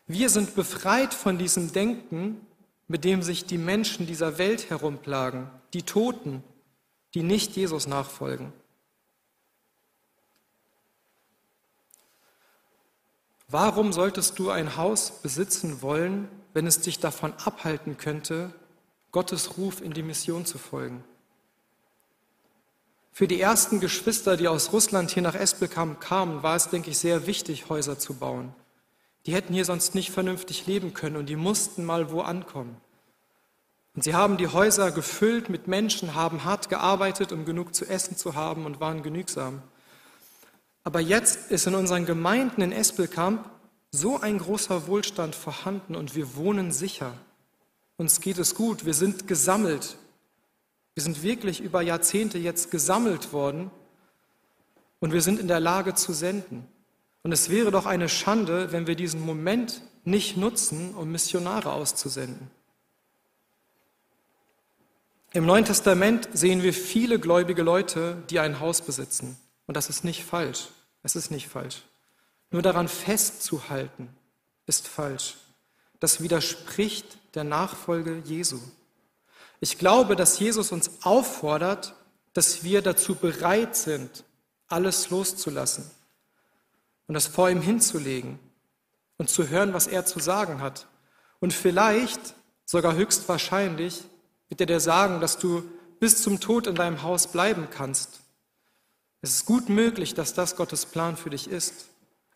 Wir 0.05 0.29
sind 0.29 0.55
befreit 0.55 1.13
von 1.13 1.37
diesem 1.37 1.71
Denken, 1.71 2.45
mit 2.93 3.05
dem 3.05 3.23
sich 3.23 3.45
die 3.45 3.57
Menschen 3.57 4.05
dieser 4.05 4.37
Welt 4.37 4.69
herumplagen, 4.69 5.49
die 5.73 5.81
Toten, 5.81 6.43
die 7.15 7.23
nicht 7.23 7.55
Jesus 7.55 7.87
nachfolgen. 7.87 8.53
Warum 13.47 13.93
solltest 13.93 14.37
du 14.37 14.51
ein 14.51 14.77
Haus 14.77 15.09
besitzen 15.23 15.81
wollen, 15.81 16.27
wenn 16.53 16.67
es 16.67 16.81
dich 16.81 16.99
davon 16.99 17.33
abhalten 17.43 17.97
könnte, 17.97 18.53
Gottes 19.11 19.57
Ruf 19.57 19.81
in 19.81 19.93
die 19.93 20.03
Mission 20.03 20.45
zu 20.45 20.59
folgen? 20.59 21.03
Für 23.11 23.27
die 23.27 23.41
ersten 23.41 23.79
Geschwister, 23.79 24.37
die 24.37 24.47
aus 24.47 24.71
Russland 24.71 25.09
hier 25.09 25.23
nach 25.23 25.33
Espelkamp 25.33 25.99
kamen, 25.99 26.43
war 26.43 26.55
es, 26.55 26.69
denke 26.69 26.91
ich, 26.91 26.99
sehr 26.99 27.25
wichtig, 27.25 27.69
Häuser 27.69 27.97
zu 27.97 28.13
bauen. 28.13 28.53
Die 29.25 29.33
hätten 29.33 29.53
hier 29.53 29.65
sonst 29.65 29.95
nicht 29.95 30.11
vernünftig 30.11 30.65
leben 30.67 30.93
können 30.93 31.15
und 31.15 31.27
die 31.27 31.35
mussten 31.35 31.85
mal 31.85 32.11
wo 32.11 32.21
ankommen. 32.21 32.77
Und 33.95 34.03
sie 34.03 34.15
haben 34.15 34.37
die 34.37 34.47
Häuser 34.47 34.91
gefüllt 34.91 35.49
mit 35.49 35.67
Menschen, 35.67 36.15
haben 36.15 36.43
hart 36.43 36.69
gearbeitet, 36.69 37.31
um 37.31 37.45
genug 37.45 37.75
zu 37.75 37.85
essen 37.85 38.17
zu 38.17 38.35
haben 38.35 38.65
und 38.65 38.79
waren 38.79 39.03
genügsam. 39.03 39.61
Aber 40.83 40.99
jetzt 40.99 41.51
ist 41.51 41.67
in 41.67 41.75
unseren 41.75 42.05
Gemeinden 42.05 42.61
in 42.61 42.71
Espelkamp 42.71 43.49
so 43.91 44.19
ein 44.19 44.39
großer 44.39 44.87
Wohlstand 44.87 45.35
vorhanden 45.35 45.95
und 45.95 46.15
wir 46.15 46.35
wohnen 46.35 46.71
sicher. 46.71 47.13
Uns 47.95 48.19
geht 48.19 48.39
es 48.39 48.55
gut, 48.55 48.85
wir 48.85 48.95
sind 48.95 49.27
gesammelt, 49.27 49.97
wir 50.95 51.03
sind 51.03 51.21
wirklich 51.21 51.61
über 51.61 51.81
Jahrzehnte 51.81 52.39
jetzt 52.39 52.71
gesammelt 52.71 53.31
worden 53.31 53.69
und 54.99 55.13
wir 55.13 55.21
sind 55.21 55.39
in 55.39 55.47
der 55.47 55.59
Lage 55.59 55.93
zu 55.93 56.11
senden. 56.11 56.67
Und 57.23 57.31
es 57.31 57.49
wäre 57.49 57.71
doch 57.71 57.85
eine 57.85 58.09
Schande, 58.09 58.73
wenn 58.73 58.85
wir 58.85 58.95
diesen 58.95 59.25
Moment 59.25 59.81
nicht 60.03 60.35
nutzen, 60.35 60.93
um 60.93 61.11
Missionare 61.11 61.71
auszusenden. 61.71 62.51
Im 65.31 65.45
Neuen 65.45 65.65
Testament 65.65 66.27
sehen 66.33 66.61
wir 66.61 66.73
viele 66.73 67.19
gläubige 67.19 67.63
Leute, 67.63 68.21
die 68.29 68.39
ein 68.39 68.59
Haus 68.59 68.81
besitzen. 68.81 69.37
Und 69.65 69.77
das 69.77 69.89
ist 69.89 70.03
nicht 70.03 70.23
falsch. 70.25 70.67
Es 71.01 71.15
ist 71.15 71.31
nicht 71.31 71.47
falsch. 71.47 71.81
Nur 72.51 72.61
daran 72.61 72.89
festzuhalten, 72.89 74.09
ist 74.67 74.87
falsch. 74.87 75.35
Das 75.99 76.21
widerspricht 76.21 77.17
der 77.33 77.45
Nachfolge 77.45 78.21
Jesu. 78.25 78.59
Ich 79.61 79.77
glaube, 79.77 80.17
dass 80.17 80.39
Jesus 80.39 80.73
uns 80.73 80.91
auffordert, 81.03 81.95
dass 82.33 82.63
wir 82.63 82.81
dazu 82.81 83.15
bereit 83.15 83.75
sind, 83.77 84.25
alles 84.67 85.09
loszulassen 85.09 85.89
und 87.07 87.13
das 87.13 87.27
vor 87.27 87.49
ihm 87.49 87.61
hinzulegen 87.61 88.39
und 89.17 89.29
zu 89.29 89.49
hören, 89.49 89.73
was 89.73 89.87
er 89.87 90.05
zu 90.05 90.19
sagen 90.19 90.61
hat. 90.61 90.87
Und 91.39 91.53
vielleicht, 91.53 92.35
sogar 92.65 92.95
höchstwahrscheinlich, 92.95 94.03
wird 94.49 94.61
er 94.61 94.67
dir 94.67 94.79
sagen, 94.79 95.19
dass 95.19 95.37
du 95.37 95.63
bis 95.99 96.21
zum 96.21 96.39
Tod 96.39 96.67
in 96.67 96.75
deinem 96.75 97.03
Haus 97.03 97.27
bleiben 97.27 97.67
kannst. 97.71 98.21
Es 99.21 99.31
ist 99.31 99.45
gut 99.45 99.69
möglich, 99.69 100.13
dass 100.13 100.33
das 100.33 100.55
Gottes 100.55 100.85
Plan 100.85 101.15
für 101.15 101.29
dich 101.29 101.49
ist, 101.49 101.85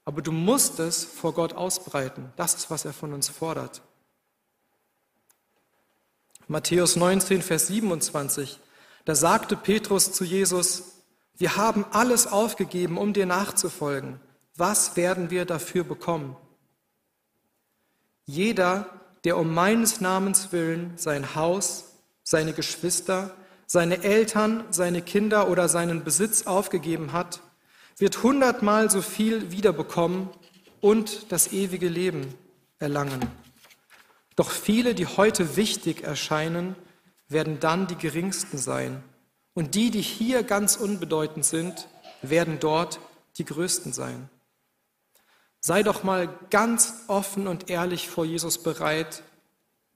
aber 0.05 0.21
du 0.21 0.31
musst 0.31 0.79
es 0.79 1.03
vor 1.03 1.33
Gott 1.33 1.53
ausbreiten. 1.53 2.31
Das 2.37 2.55
ist, 2.55 2.71
was 2.71 2.85
er 2.85 2.93
von 2.93 3.13
uns 3.13 3.27
fordert. 3.27 3.81
Matthäus 6.47 6.95
19, 6.95 7.41
Vers 7.41 7.67
27, 7.67 8.59
da 9.03 9.15
sagte 9.15 9.57
Petrus 9.57 10.13
zu 10.13 10.23
Jesus, 10.23 10.83
wir 11.37 11.57
haben 11.57 11.85
alles 11.91 12.25
aufgegeben, 12.25 12.97
um 12.97 13.11
dir 13.11 13.25
nachzufolgen. 13.25 14.21
Was 14.57 14.97
werden 14.97 15.29
wir 15.29 15.45
dafür 15.45 15.83
bekommen? 15.83 16.35
Jeder, 18.25 18.89
der 19.23 19.37
um 19.37 19.53
meines 19.53 20.01
Namens 20.01 20.51
willen 20.51 20.93
sein 20.97 21.35
Haus, 21.35 21.93
seine 22.23 22.53
Geschwister, 22.53 23.35
seine 23.67 24.03
Eltern, 24.03 24.63
seine 24.71 25.03
Kinder 25.03 25.47
oder 25.47 25.69
seinen 25.69 26.03
Besitz 26.03 26.47
aufgegeben 26.47 27.13
hat, 27.13 27.41
wird 27.97 28.23
hundertmal 28.23 28.89
so 28.89 29.03
viel 29.03 29.51
wiederbekommen 29.51 30.29
und 30.81 31.31
das 31.31 31.53
ewige 31.53 31.87
Leben 31.87 32.33
erlangen. 32.79 33.19
Doch 34.35 34.49
viele, 34.49 34.95
die 34.95 35.05
heute 35.05 35.55
wichtig 35.55 36.03
erscheinen, 36.03 36.75
werden 37.29 37.59
dann 37.59 37.85
die 37.85 37.95
geringsten 37.95 38.57
sein. 38.57 39.03
Und 39.53 39.75
die, 39.75 39.91
die 39.91 40.01
hier 40.01 40.41
ganz 40.41 40.77
unbedeutend 40.77 41.45
sind, 41.45 41.87
werden 42.21 42.59
dort 42.59 42.99
die 43.37 43.45
größten 43.45 43.93
sein. 43.93 44.29
Sei 45.59 45.83
doch 45.83 46.03
mal 46.03 46.29
ganz 46.49 46.93
offen 47.07 47.47
und 47.47 47.69
ehrlich 47.69 48.09
vor 48.09 48.25
Jesus 48.25 48.61
bereit, 48.61 49.23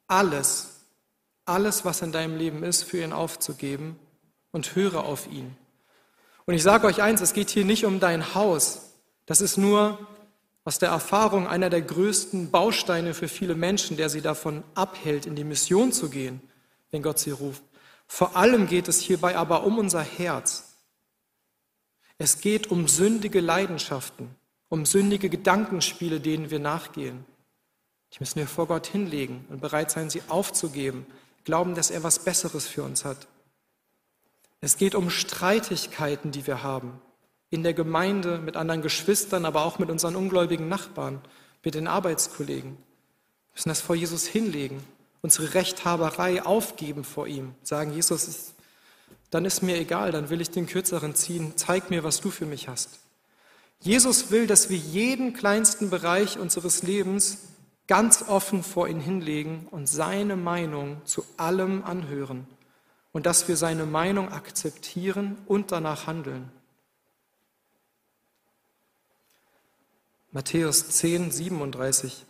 alles, 0.08 0.82
alles, 1.46 1.86
was 1.86 2.02
in 2.02 2.12
deinem 2.12 2.38
Leben 2.38 2.64
ist, 2.64 2.84
für 2.84 3.02
ihn 3.02 3.14
aufzugeben 3.14 3.98
und 4.52 4.76
höre 4.76 5.04
auf 5.04 5.28
ihn. 5.28 5.56
Und 6.46 6.54
ich 6.56 6.64
sage 6.64 6.88
euch 6.88 7.02
eins, 7.02 7.22
es 7.22 7.34
geht 7.34 7.50
hier 7.50 7.66
nicht 7.66 7.86
um 7.86 8.00
dein 8.00 8.34
Haus. 8.36 8.94
Das 9.26 9.42
ist 9.42 9.58
nur 9.58 10.06
aus 10.64 10.80
der 10.80 10.90
Erfahrung 10.90 11.48
einer 11.48 11.70
der 11.70 11.82
größten 11.82 12.52
Bausteine 12.52 13.14
für 13.14 13.28
viele 13.28 13.56
Menschen, 13.56 13.98
der 13.98 14.10
sie 14.10 14.22
davon 14.22 14.64
abhält, 14.76 15.26
in 15.26 15.36
die 15.36 15.44
Mission 15.44 15.92
zu 15.92 16.10
gehen, 16.10 16.42
wenn 16.92 17.02
Gott 17.02 17.20
sie 17.20 17.32
ruft. 17.32 17.64
Vor 18.06 18.36
allem 18.36 18.68
geht 18.68 18.88
es 18.88 19.00
hierbei 19.00 19.38
aber 19.38 19.64
um 19.64 19.80
unser 19.80 20.02
Herz. 20.02 20.76
Es 22.18 22.42
geht 22.42 22.70
um 22.70 22.88
sündige 22.88 23.40
Leidenschaften, 23.40 24.36
um 24.72 24.86
sündige 24.86 25.30
Gedankenspiele, 25.30 26.22
denen 26.22 26.50
wir 26.50 26.60
nachgehen. 26.60 27.26
Die 28.14 28.20
müssen 28.22 28.38
wir 28.38 28.48
vor 28.48 28.68
Gott 28.68 28.88
hinlegen 28.88 29.46
und 29.50 29.60
bereit 29.60 29.92
sein, 29.92 30.10
sie 30.10 30.22
aufzugeben, 30.30 31.06
glauben, 31.44 31.76
dass 31.76 31.92
er 31.92 32.04
was 32.04 32.20
Besseres 32.20 32.68
für 32.68 32.84
uns 32.84 33.04
hat. 33.04 33.28
Es 34.62 34.78
geht 34.78 34.96
um 34.96 35.10
Streitigkeiten, 35.10 36.32
die 36.32 36.48
wir 36.48 36.64
haben, 36.64 37.02
in 37.50 37.64
der 37.64 37.74
Gemeinde, 37.74 38.38
mit 38.38 38.56
anderen 38.56 38.82
Geschwistern, 38.82 39.44
aber 39.44 39.66
auch 39.66 39.78
mit 39.78 39.90
unseren 39.90 40.16
ungläubigen 40.16 40.70
Nachbarn, 40.70 41.20
mit 41.66 41.76
den 41.76 41.88
Arbeitskollegen. 41.88 42.72
Wir 42.72 43.54
müssen 43.54 43.70
das 43.70 43.82
vor 43.82 43.98
Jesus 43.98 44.26
hinlegen, 44.26 44.82
unsere 45.22 45.54
Rechthaberei 45.54 46.44
aufgeben 46.44 47.04
vor 47.04 47.28
ihm, 47.28 47.56
sagen, 47.62 47.92
Jesus, 47.92 48.54
dann 49.32 49.44
ist 49.44 49.64
mir 49.64 49.76
egal, 49.76 50.14
dann 50.14 50.30
will 50.30 50.40
ich 50.40 50.50
den 50.50 50.66
Kürzeren 50.66 51.14
ziehen, 51.14 51.58
zeig 51.58 51.90
mir, 51.90 52.06
was 52.06 52.22
du 52.22 52.32
für 52.32 52.46
mich 52.46 52.70
hast. 52.70 53.02
Jesus 53.82 54.30
will, 54.30 54.48
dass 54.48 54.70
wir 54.70 54.78
jeden 54.78 55.34
kleinsten 55.34 55.90
Bereich 55.90 56.38
unseres 56.38 56.84
Lebens 56.84 57.40
ganz 57.88 58.24
offen 58.28 58.64
vor 58.64 58.88
ihn 58.88 59.00
hinlegen 59.00 59.68
und 59.72 59.88
seine 59.88 60.36
Meinung 60.36 61.02
zu 61.06 61.26
allem 61.38 61.84
anhören 61.84 62.48
und 63.12 63.26
dass 63.26 63.48
wir 63.48 63.58
seine 63.58 63.86
Meinung 63.86 64.32
akzeptieren 64.32 65.38
und 65.48 65.72
danach 65.72 66.08
handeln. 66.08 66.52
Matthäus 70.32 70.88
10, 70.90 71.32
37. 71.32 72.26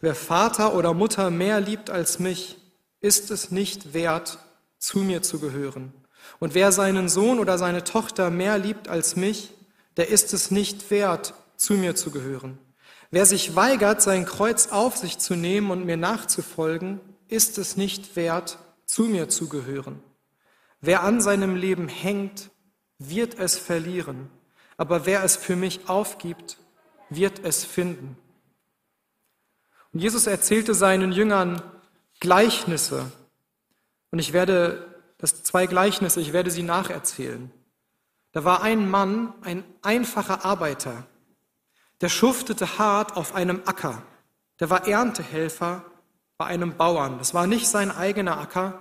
Wer 0.00 0.14
Vater 0.14 0.74
oder 0.74 0.94
Mutter 0.94 1.30
mehr 1.30 1.60
liebt 1.60 1.90
als 1.90 2.18
mich, 2.18 2.56
ist 3.00 3.30
es 3.30 3.50
nicht 3.50 3.92
wert, 3.92 4.38
zu 4.78 5.00
mir 5.00 5.22
zu 5.22 5.40
gehören. 5.40 5.92
Und 6.38 6.54
wer 6.54 6.72
seinen 6.72 7.08
Sohn 7.08 7.38
oder 7.38 7.58
seine 7.58 7.84
Tochter 7.84 8.30
mehr 8.30 8.56
liebt 8.56 8.88
als 8.88 9.16
mich, 9.16 9.52
der 9.96 10.08
ist 10.08 10.32
es 10.32 10.50
nicht 10.50 10.90
wert, 10.90 11.34
zu 11.56 11.74
mir 11.74 11.94
zu 11.94 12.10
gehören. 12.10 12.58
Wer 13.10 13.26
sich 13.26 13.54
weigert, 13.54 14.00
sein 14.00 14.24
Kreuz 14.24 14.68
auf 14.68 14.96
sich 14.96 15.18
zu 15.18 15.34
nehmen 15.34 15.70
und 15.70 15.84
mir 15.84 15.96
nachzufolgen, 15.96 17.00
ist 17.28 17.58
es 17.58 17.76
nicht 17.76 18.16
wert, 18.16 18.58
zu 18.86 19.04
mir 19.04 19.28
zu 19.28 19.48
gehören. 19.48 20.02
Wer 20.80 21.02
an 21.02 21.20
seinem 21.20 21.54
Leben 21.54 21.88
hängt, 21.88 22.50
wird 22.98 23.38
es 23.38 23.58
verlieren, 23.58 24.30
aber 24.76 25.06
wer 25.06 25.22
es 25.24 25.36
für 25.36 25.56
mich 25.56 25.88
aufgibt, 25.88 26.58
wird 27.10 27.44
es 27.44 27.64
finden. 27.64 28.16
Und 29.92 30.00
Jesus 30.00 30.26
erzählte 30.26 30.74
seinen 30.74 31.12
Jüngern 31.12 31.62
Gleichnisse. 32.20 33.12
Und 34.10 34.18
ich 34.18 34.32
werde, 34.32 34.86
das 35.18 35.42
zwei 35.42 35.66
Gleichnisse, 35.66 36.20
ich 36.20 36.32
werde 36.32 36.50
sie 36.50 36.62
nacherzählen. 36.62 37.50
Da 38.32 38.44
war 38.44 38.62
ein 38.62 38.90
Mann, 38.90 39.34
ein 39.42 39.62
einfacher 39.82 40.44
Arbeiter, 40.44 41.04
der 42.00 42.08
schuftete 42.08 42.78
hart 42.78 43.16
auf 43.16 43.34
einem 43.34 43.62
Acker. 43.66 44.02
Der 44.58 44.70
war 44.70 44.88
Erntehelfer 44.88 45.84
bei 46.38 46.46
einem 46.46 46.76
Bauern. 46.76 47.18
Das 47.18 47.34
war 47.34 47.46
nicht 47.46 47.68
sein 47.68 47.90
eigener 47.90 48.38
Acker, 48.38 48.78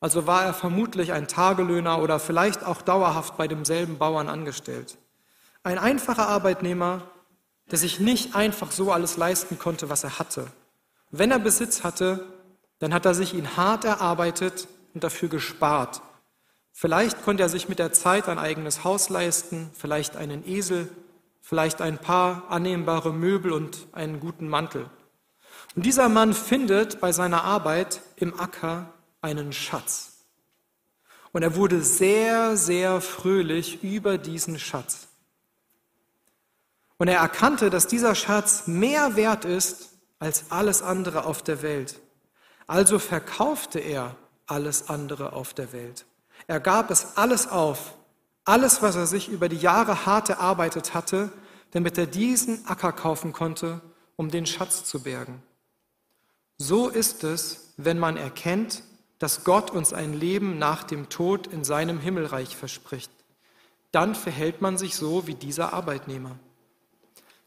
also 0.00 0.26
war 0.26 0.44
er 0.44 0.54
vermutlich 0.54 1.12
ein 1.12 1.28
Tagelöhner 1.28 2.00
oder 2.00 2.18
vielleicht 2.18 2.64
auch 2.64 2.82
dauerhaft 2.82 3.36
bei 3.36 3.48
demselben 3.48 3.98
Bauern 3.98 4.28
angestellt. 4.28 4.98
Ein 5.62 5.78
einfacher 5.78 6.28
Arbeitnehmer, 6.28 7.02
der 7.70 7.78
sich 7.78 8.00
nicht 8.00 8.36
einfach 8.36 8.70
so 8.70 8.92
alles 8.92 9.16
leisten 9.16 9.58
konnte, 9.58 9.88
was 9.88 10.04
er 10.04 10.18
hatte. 10.18 10.46
Wenn 11.10 11.30
er 11.30 11.38
Besitz 11.38 11.84
hatte, 11.84 12.26
dann 12.78 12.92
hat 12.92 13.06
er 13.06 13.14
sich 13.14 13.34
ihn 13.34 13.56
hart 13.56 13.84
erarbeitet 13.84 14.68
und 14.92 15.02
dafür 15.02 15.28
gespart. 15.28 16.02
Vielleicht 16.76 17.22
konnte 17.22 17.44
er 17.44 17.48
sich 17.48 17.68
mit 17.68 17.78
der 17.78 17.92
Zeit 17.92 18.28
ein 18.28 18.40
eigenes 18.40 18.82
Haus 18.82 19.08
leisten, 19.08 19.70
vielleicht 19.74 20.16
einen 20.16 20.46
Esel, 20.46 20.90
vielleicht 21.40 21.80
ein 21.80 21.98
paar 21.98 22.50
annehmbare 22.50 23.12
Möbel 23.12 23.52
und 23.52 23.86
einen 23.92 24.18
guten 24.18 24.48
Mantel. 24.48 24.90
Und 25.76 25.86
dieser 25.86 26.08
Mann 26.08 26.34
findet 26.34 27.00
bei 27.00 27.12
seiner 27.12 27.44
Arbeit 27.44 28.00
im 28.16 28.38
Acker 28.38 28.92
einen 29.22 29.52
Schatz. 29.52 30.14
Und 31.30 31.44
er 31.44 31.54
wurde 31.54 31.80
sehr, 31.80 32.56
sehr 32.56 33.00
fröhlich 33.00 33.84
über 33.84 34.18
diesen 34.18 34.58
Schatz. 34.58 35.06
Und 36.98 37.06
er 37.06 37.18
erkannte, 37.18 37.70
dass 37.70 37.86
dieser 37.86 38.16
Schatz 38.16 38.66
mehr 38.66 39.14
wert 39.14 39.44
ist 39.44 39.90
als 40.18 40.50
alles 40.50 40.82
andere 40.82 41.24
auf 41.24 41.42
der 41.42 41.62
Welt. 41.62 42.00
Also 42.66 42.98
verkaufte 42.98 43.78
er 43.78 44.16
alles 44.46 44.88
andere 44.88 45.34
auf 45.34 45.54
der 45.54 45.72
Welt. 45.72 46.04
Er 46.46 46.60
gab 46.60 46.90
es 46.90 47.16
alles 47.16 47.48
auf, 47.48 47.94
alles, 48.44 48.82
was 48.82 48.96
er 48.96 49.06
sich 49.06 49.28
über 49.28 49.48
die 49.48 49.56
Jahre 49.56 50.06
hart 50.06 50.28
erarbeitet 50.28 50.94
hatte, 50.94 51.32
damit 51.70 51.96
er 51.98 52.06
diesen 52.06 52.66
Acker 52.66 52.92
kaufen 52.92 53.32
konnte, 53.32 53.80
um 54.16 54.30
den 54.30 54.46
Schatz 54.46 54.84
zu 54.84 55.02
bergen. 55.02 55.42
So 56.58 56.88
ist 56.88 57.24
es, 57.24 57.72
wenn 57.76 57.98
man 57.98 58.16
erkennt, 58.16 58.82
dass 59.18 59.44
Gott 59.44 59.70
uns 59.70 59.92
ein 59.92 60.12
Leben 60.12 60.58
nach 60.58 60.84
dem 60.84 61.08
Tod 61.08 61.46
in 61.46 61.64
seinem 61.64 61.98
Himmelreich 61.98 62.56
verspricht. 62.56 63.10
Dann 63.90 64.14
verhält 64.14 64.60
man 64.60 64.76
sich 64.76 64.96
so 64.96 65.26
wie 65.26 65.34
dieser 65.34 65.72
Arbeitnehmer. 65.72 66.38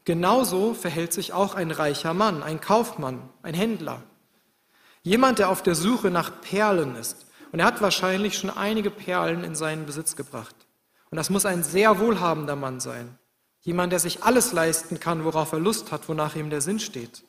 Genauso 0.04 0.74
verhält 0.74 1.12
sich 1.12 1.32
auch 1.32 1.54
ein 1.54 1.70
reicher 1.70 2.14
Mann, 2.14 2.42
ein 2.42 2.60
Kaufmann, 2.60 3.28
ein 3.42 3.54
Händler. 3.54 4.02
Jemand, 5.02 5.38
der 5.38 5.50
auf 5.50 5.62
der 5.62 5.74
Suche 5.74 6.10
nach 6.10 6.40
Perlen 6.40 6.96
ist. 6.96 7.26
Und 7.52 7.60
er 7.60 7.66
hat 7.66 7.80
wahrscheinlich 7.80 8.36
schon 8.36 8.50
einige 8.50 8.90
Perlen 8.90 9.44
in 9.44 9.54
seinen 9.54 9.86
Besitz 9.86 10.16
gebracht. 10.16 10.54
Und 11.10 11.16
das 11.16 11.30
muss 11.30 11.46
ein 11.46 11.62
sehr 11.62 11.98
wohlhabender 11.98 12.56
Mann 12.56 12.80
sein. 12.80 13.18
Jemand, 13.60 13.92
der 13.92 13.98
sich 13.98 14.22
alles 14.22 14.52
leisten 14.52 15.00
kann, 15.00 15.24
worauf 15.24 15.52
er 15.52 15.60
Lust 15.60 15.90
hat, 15.90 16.08
wonach 16.08 16.36
ihm 16.36 16.50
der 16.50 16.60
Sinn 16.60 16.78
steht. 16.78 17.24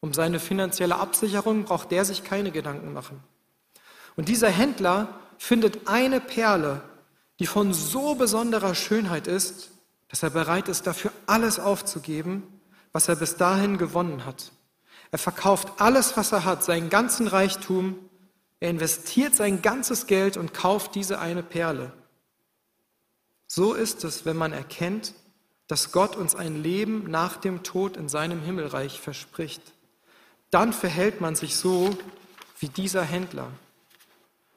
Um 0.00 0.14
seine 0.14 0.38
finanzielle 0.38 0.96
Absicherung 0.96 1.64
braucht 1.64 1.90
der 1.90 2.04
sich 2.04 2.24
keine 2.24 2.50
Gedanken 2.50 2.92
machen. 2.92 3.20
Und 4.16 4.28
dieser 4.28 4.50
Händler 4.50 5.08
findet 5.38 5.88
eine 5.88 6.20
Perle, 6.20 6.82
die 7.38 7.46
von 7.46 7.72
so 7.72 8.14
besonderer 8.14 8.74
Schönheit 8.74 9.26
ist, 9.26 9.70
dass 10.08 10.22
er 10.22 10.30
bereit 10.30 10.68
ist, 10.68 10.86
dafür 10.86 11.12
alles 11.26 11.60
aufzugeben, 11.60 12.42
was 12.92 13.08
er 13.08 13.16
bis 13.16 13.36
dahin 13.36 13.78
gewonnen 13.78 14.24
hat. 14.24 14.52
Er 15.10 15.18
verkauft 15.18 15.80
alles, 15.80 16.16
was 16.16 16.32
er 16.32 16.44
hat, 16.44 16.64
seinen 16.64 16.90
ganzen 16.90 17.28
Reichtum, 17.28 17.96
er 18.60 18.70
investiert 18.70 19.34
sein 19.34 19.62
ganzes 19.62 20.06
Geld 20.06 20.36
und 20.36 20.52
kauft 20.52 20.94
diese 20.94 21.18
eine 21.18 21.42
Perle. 21.42 21.92
So 23.46 23.72
ist 23.72 24.04
es, 24.04 24.24
wenn 24.24 24.36
man 24.36 24.52
erkennt, 24.52 25.14
dass 25.68 25.92
Gott 25.92 26.16
uns 26.16 26.34
ein 26.34 26.62
Leben 26.62 27.10
nach 27.10 27.36
dem 27.36 27.62
Tod 27.62 27.96
in 27.96 28.08
seinem 28.08 28.42
Himmelreich 28.42 29.00
verspricht. 29.00 29.62
Dann 30.50 30.72
verhält 30.72 31.20
man 31.20 31.34
sich 31.34 31.56
so 31.56 31.96
wie 32.58 32.68
dieser 32.68 33.02
Händler. 33.02 33.50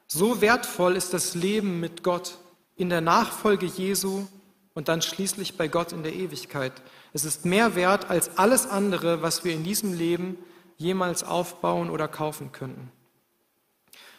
So 0.06 0.40
wertvoll 0.40 0.96
ist 0.96 1.14
das 1.14 1.34
Leben 1.34 1.80
mit 1.80 2.02
Gott 2.02 2.38
in 2.76 2.88
der 2.88 3.00
Nachfolge 3.00 3.66
Jesu 3.66 4.26
und 4.74 4.88
dann 4.88 5.02
schließlich 5.02 5.56
bei 5.56 5.68
Gott 5.68 5.92
in 5.92 6.02
der 6.02 6.14
Ewigkeit. 6.14 6.72
Es 7.12 7.24
ist 7.24 7.44
mehr 7.44 7.74
wert 7.76 8.10
als 8.10 8.38
alles 8.38 8.66
andere, 8.66 9.22
was 9.22 9.44
wir 9.44 9.52
in 9.52 9.64
diesem 9.64 9.92
Leben 9.92 10.38
jemals 10.76 11.22
aufbauen 11.24 11.90
oder 11.90 12.08
kaufen 12.08 12.52
könnten. 12.52 12.90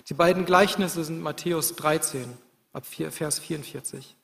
Die 0.10 0.14
beiden 0.14 0.46
Gleichnisse 0.46 1.04
sind 1.04 1.22
Matthäus 1.22 1.76
13 1.76 2.38
ab 2.74 2.86
Vers 2.86 3.40
44. 3.40 4.16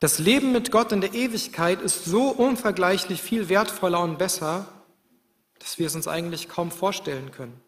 Das 0.00 0.18
Leben 0.18 0.52
mit 0.52 0.70
Gott 0.70 0.92
in 0.92 1.00
der 1.00 1.14
Ewigkeit 1.14 1.80
ist 1.80 2.04
so 2.04 2.28
unvergleichlich 2.28 3.22
viel 3.22 3.48
wertvoller 3.48 4.00
und 4.00 4.18
besser, 4.18 4.68
dass 5.58 5.78
wir 5.78 5.86
es 5.86 5.94
uns 5.94 6.06
eigentlich 6.06 6.48
kaum 6.48 6.70
vorstellen 6.70 7.32
können. 7.32 7.60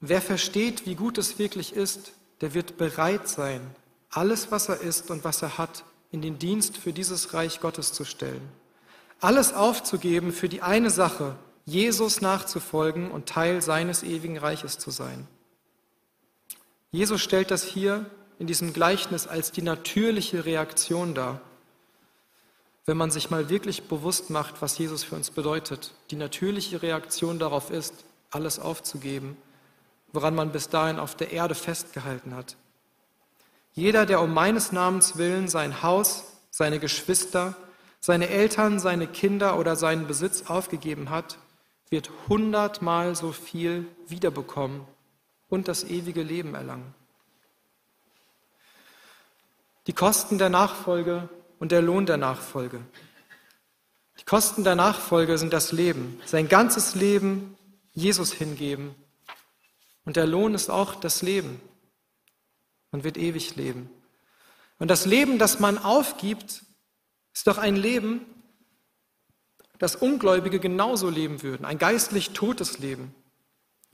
Wer 0.00 0.20
versteht, 0.20 0.84
wie 0.84 0.96
gut 0.96 1.16
es 1.16 1.38
wirklich 1.38 1.74
ist, 1.74 2.12
der 2.40 2.54
wird 2.54 2.76
bereit 2.76 3.28
sein, 3.28 3.60
alles, 4.10 4.50
was 4.50 4.68
er 4.68 4.80
ist 4.80 5.10
und 5.10 5.24
was 5.24 5.42
er 5.42 5.58
hat, 5.58 5.84
in 6.10 6.20
den 6.20 6.38
Dienst 6.38 6.76
für 6.76 6.92
dieses 6.92 7.32
Reich 7.32 7.60
Gottes 7.60 7.92
zu 7.92 8.04
stellen. 8.04 8.46
Alles 9.20 9.54
aufzugeben 9.54 10.32
für 10.32 10.48
die 10.48 10.60
eine 10.60 10.90
Sache, 10.90 11.36
Jesus 11.64 12.20
nachzufolgen 12.20 13.10
und 13.10 13.28
Teil 13.28 13.62
seines 13.62 14.02
ewigen 14.02 14.38
Reiches 14.38 14.78
zu 14.78 14.90
sein. 14.90 15.28
Jesus 16.90 17.20
stellt 17.20 17.50
das 17.50 17.64
hier 17.64 18.06
in 18.38 18.46
diesem 18.46 18.72
Gleichnis 18.72 19.26
als 19.26 19.52
die 19.52 19.62
natürliche 19.62 20.44
Reaktion 20.44 21.14
dar. 21.14 21.40
Wenn 22.84 22.96
man 22.96 23.12
sich 23.12 23.30
mal 23.30 23.48
wirklich 23.48 23.84
bewusst 23.84 24.30
macht, 24.30 24.60
was 24.60 24.76
Jesus 24.76 25.04
für 25.04 25.14
uns 25.14 25.30
bedeutet, 25.30 25.92
die 26.10 26.16
natürliche 26.16 26.82
Reaktion 26.82 27.38
darauf 27.38 27.70
ist, 27.70 27.94
alles 28.30 28.58
aufzugeben, 28.58 29.36
woran 30.12 30.34
man 30.34 30.50
bis 30.50 30.68
dahin 30.68 30.98
auf 30.98 31.14
der 31.14 31.30
Erde 31.30 31.54
festgehalten 31.54 32.34
hat. 32.34 32.56
Jeder, 33.74 34.04
der 34.04 34.20
um 34.20 34.34
meines 34.34 34.72
Namens 34.72 35.16
willen 35.16 35.48
sein 35.48 35.82
Haus, 35.82 36.24
seine 36.50 36.78
Geschwister, 36.78 37.56
seine 38.00 38.28
Eltern, 38.28 38.80
seine 38.80 39.06
Kinder 39.06 39.58
oder 39.58 39.76
seinen 39.76 40.06
Besitz 40.06 40.50
aufgegeben 40.50 41.08
hat, 41.08 41.38
wird 41.92 42.10
hundertmal 42.28 43.14
so 43.14 43.30
viel 43.32 43.86
wiederbekommen 44.08 44.86
und 45.50 45.68
das 45.68 45.84
ewige 45.84 46.22
Leben 46.22 46.54
erlangen. 46.54 46.94
Die 49.86 49.92
Kosten 49.92 50.38
der 50.38 50.48
Nachfolge 50.48 51.28
und 51.58 51.70
der 51.70 51.82
Lohn 51.82 52.06
der 52.06 52.16
Nachfolge. 52.16 52.80
Die 54.18 54.24
Kosten 54.24 54.64
der 54.64 54.74
Nachfolge 54.74 55.36
sind 55.36 55.52
das 55.52 55.70
Leben, 55.70 56.18
sein 56.24 56.48
ganzes 56.48 56.94
Leben 56.94 57.58
Jesus 57.92 58.32
hingeben. 58.32 58.94
Und 60.06 60.16
der 60.16 60.26
Lohn 60.26 60.54
ist 60.54 60.70
auch 60.70 60.94
das 60.94 61.20
Leben, 61.20 61.60
man 62.90 63.04
wird 63.04 63.18
ewig 63.18 63.54
leben. 63.56 63.90
Und 64.78 64.88
das 64.88 65.04
Leben, 65.04 65.38
das 65.38 65.60
man 65.60 65.76
aufgibt, 65.76 66.62
ist 67.34 67.46
doch 67.46 67.58
ein 67.58 67.76
Leben, 67.76 68.24
das 69.82 69.96
Ungläubige 69.96 70.60
genauso 70.60 71.10
leben 71.10 71.42
würden, 71.42 71.64
ein 71.66 71.76
geistlich 71.76 72.30
totes 72.30 72.78
Leben, 72.78 73.12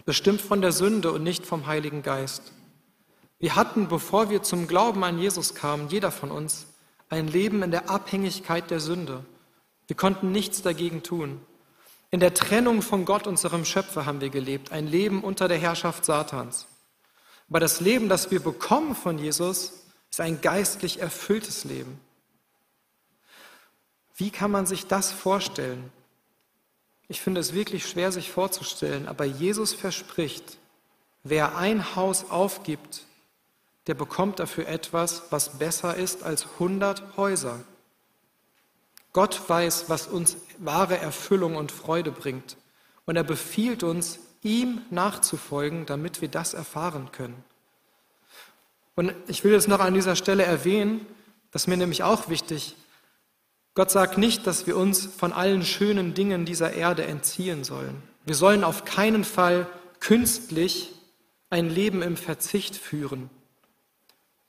bestimmt 0.05 0.43
von 0.43 0.61
der 0.61 0.71
Sünde 0.71 1.11
und 1.13 1.23
nicht 1.23 1.47
vom 1.47 1.67
Heiligen 1.67 2.03
Geist. 2.03 2.53
Wir 3.39 3.57
hatten, 3.57 3.89
bevor 3.89 4.29
wir 4.29 4.43
zum 4.43 4.69
Glauben 4.69 5.03
an 5.03 5.19
Jesus 5.19 5.55
kamen, 5.55 5.89
jeder 5.89 6.11
von 6.11 6.31
uns, 6.31 6.67
ein 7.09 7.27
Leben 7.27 7.63
in 7.63 7.71
der 7.71 7.89
Abhängigkeit 7.89 8.71
der 8.71 8.81
Sünde. 8.81 9.25
Wir 9.87 9.97
konnten 9.97 10.31
nichts 10.31 10.61
dagegen 10.61 11.03
tun. 11.03 11.41
In 12.11 12.21
der 12.21 12.35
Trennung 12.35 12.83
von 12.83 13.07
Gott, 13.07 13.27
unserem 13.27 13.65
Schöpfer, 13.65 14.05
haben 14.05 14.21
wir 14.21 14.29
gelebt, 14.29 14.73
ein 14.73 14.87
Leben 14.87 15.25
unter 15.25 15.49
der 15.49 15.57
Herrschaft 15.57 16.05
Satans. 16.05 16.67
Aber 17.49 17.61
das 17.61 17.81
Leben, 17.81 18.11
das 18.11 18.31
wir 18.31 18.41
bekommen 18.41 18.95
von 18.95 19.17
Jesus, 19.19 19.87
ist 20.11 20.21
ein 20.21 20.43
geistlich 20.43 21.01
erfülltes 21.01 21.65
Leben. 21.65 21.99
Wie 24.19 24.31
kann 24.31 24.51
man 24.51 24.67
sich 24.67 24.87
das 24.87 25.13
vorstellen? 25.13 25.93
Ich 27.07 27.21
finde 27.21 27.41
es 27.41 27.55
wirklich 27.55 27.89
schwer, 27.89 28.13
sich 28.13 28.31
vorzustellen, 28.31 29.09
aber 29.09 29.25
Jesus 29.25 29.73
verspricht, 29.73 30.59
wer 31.23 31.57
ein 31.57 31.95
Haus 31.95 32.29
aufgibt, 32.29 33.05
der 33.87 33.95
bekommt 33.95 34.41
dafür 34.41 34.67
etwas, 34.69 35.23
was 35.31 35.59
besser 35.59 35.97
ist 35.97 36.25
als 36.25 36.45
100 36.55 37.17
Häuser. 37.17 37.61
Gott 39.13 39.49
weiß, 39.49 39.89
was 39.89 40.09
uns 40.09 40.37
wahre 40.59 40.99
Erfüllung 40.99 41.57
und 41.57 41.73
Freude 41.73 42.11
bringt. 42.11 42.57
Und 43.07 43.17
er 43.17 43.25
befiehlt 43.25 43.83
uns, 43.83 44.19
ihm 44.43 44.83
nachzufolgen, 44.91 45.87
damit 45.87 46.21
wir 46.21 46.29
das 46.29 46.55
erfahren 46.55 47.11
können. 47.13 47.43
Und 48.97 49.15
ich 49.29 49.45
will 49.45 49.53
jetzt 49.53 49.69
noch 49.69 49.81
an 49.81 49.95
dieser 49.95 50.17
Stelle 50.17 50.43
erwähnen, 50.43 51.07
das 51.53 51.63
ist 51.63 51.69
mir 51.69 51.77
nämlich 51.77 52.03
auch 52.03 52.29
wichtig, 52.29 52.77
Gott 53.79 53.93
sagt 53.93 54.19
nicht, 54.19 54.45
dass 54.49 54.67
wir 54.67 54.77
uns 54.77 55.07
von 55.07 55.33
allen 55.33 55.65
schönen 55.65 56.13
Dingen 56.13 56.45
dieser 56.45 56.73
Erde 56.73 57.05
entziehen 57.05 57.63
sollen. 57.63 58.03
Wir 58.27 58.35
sollen 58.35 58.65
auf 58.65 58.85
keinen 58.85 59.23
Fall 59.23 59.69
künstlich 60.01 60.93
ein 61.49 61.71
Leben 61.71 62.03
im 62.03 62.17
Verzicht 62.17 62.75
führen. 62.75 63.31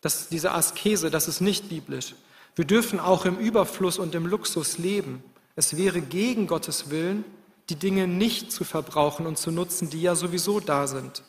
Das, 0.02 0.30
diese 0.30 0.52
Askese, 0.54 1.12
das 1.12 1.28
ist 1.28 1.42
nicht 1.42 1.70
biblisch. 1.70 2.16
Wir 2.56 2.66
dürfen 2.66 3.00
auch 3.00 3.26
im 3.26 3.38
Überfluss 3.38 4.00
und 4.00 4.16
im 4.16 4.26
Luxus 4.26 4.80
leben. 4.80 5.24
Es 5.56 5.78
wäre 5.78 6.02
gegen 6.02 6.48
Gottes 6.48 6.90
Willen, 6.90 7.24
die 7.70 7.76
Dinge 7.76 8.08
nicht 8.08 8.52
zu 8.52 8.64
verbrauchen 8.64 9.28
und 9.28 9.38
zu 9.38 9.52
nutzen, 9.52 9.92
die 9.92 10.02
ja 10.02 10.16
sowieso 10.16 10.60
da 10.60 10.88
sind. 10.88 11.22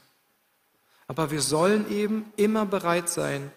Aber 1.07 1.31
wir 1.31 1.43
sollen 1.43 1.93
eben 1.93 2.33
immer 2.37 2.65
bereit 2.65 3.11
sein, 3.11 3.53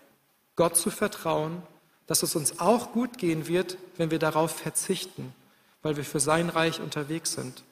Gott 0.58 0.76
zu 0.76 0.92
vertrauen 0.92 1.64
dass 2.08 2.24
es 2.24 2.36
uns 2.36 2.60
auch 2.60 2.92
gut 2.92 3.18
gehen 3.18 3.48
wird, 3.48 3.78
wenn 3.98 4.12
wir 4.12 4.20
darauf 4.20 4.52
verzichten, 4.56 5.34
weil 5.82 5.98
wir 5.98 6.04
für 6.04 6.20
sein 6.20 6.50
Reich 6.50 6.82
unterwegs 6.82 7.34
sind. 7.34 7.64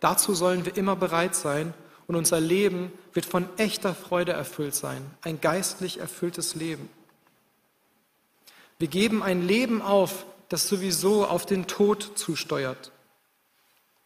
Dazu 0.00 0.34
sollen 0.34 0.64
wir 0.64 0.76
immer 0.76 0.96
bereit 0.96 1.34
sein 1.34 1.74
und 2.06 2.16
unser 2.16 2.40
Leben 2.40 2.92
wird 3.12 3.26
von 3.26 3.48
echter 3.56 3.94
Freude 3.94 4.32
erfüllt 4.32 4.74
sein, 4.74 5.04
ein 5.22 5.40
geistlich 5.40 5.98
erfülltes 5.98 6.54
Leben. 6.54 6.88
Wir 8.78 8.88
geben 8.88 9.22
ein 9.22 9.46
Leben 9.46 9.82
auf, 9.82 10.24
das 10.48 10.66
sowieso 10.66 11.26
auf 11.26 11.44
den 11.44 11.66
Tod 11.66 12.12
zusteuert. 12.16 12.92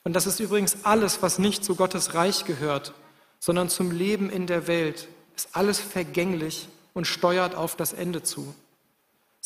Und 0.03 0.15
das 0.15 0.27
ist 0.27 0.41
übrigens 0.41 0.85
alles, 0.85 1.23
was 1.23 1.39
nicht 1.39 1.65
zu 1.65 1.77
Gottes 1.77 2.15
Reich 2.15 2.45
gehört, 2.45 2.93
sondern 3.39 3.69
zum 3.69 3.91
Leben 3.91 4.31
in 4.31 4.47
der 4.47 4.67
Welt, 4.67 5.09
ist 5.37 5.49
alles 5.53 5.81
vergänglich 5.81 6.69
und 6.93 7.07
steuert 7.07 7.55
auf 7.55 7.77
das 7.77 7.93
Ende 7.93 8.23
zu. 8.23 8.55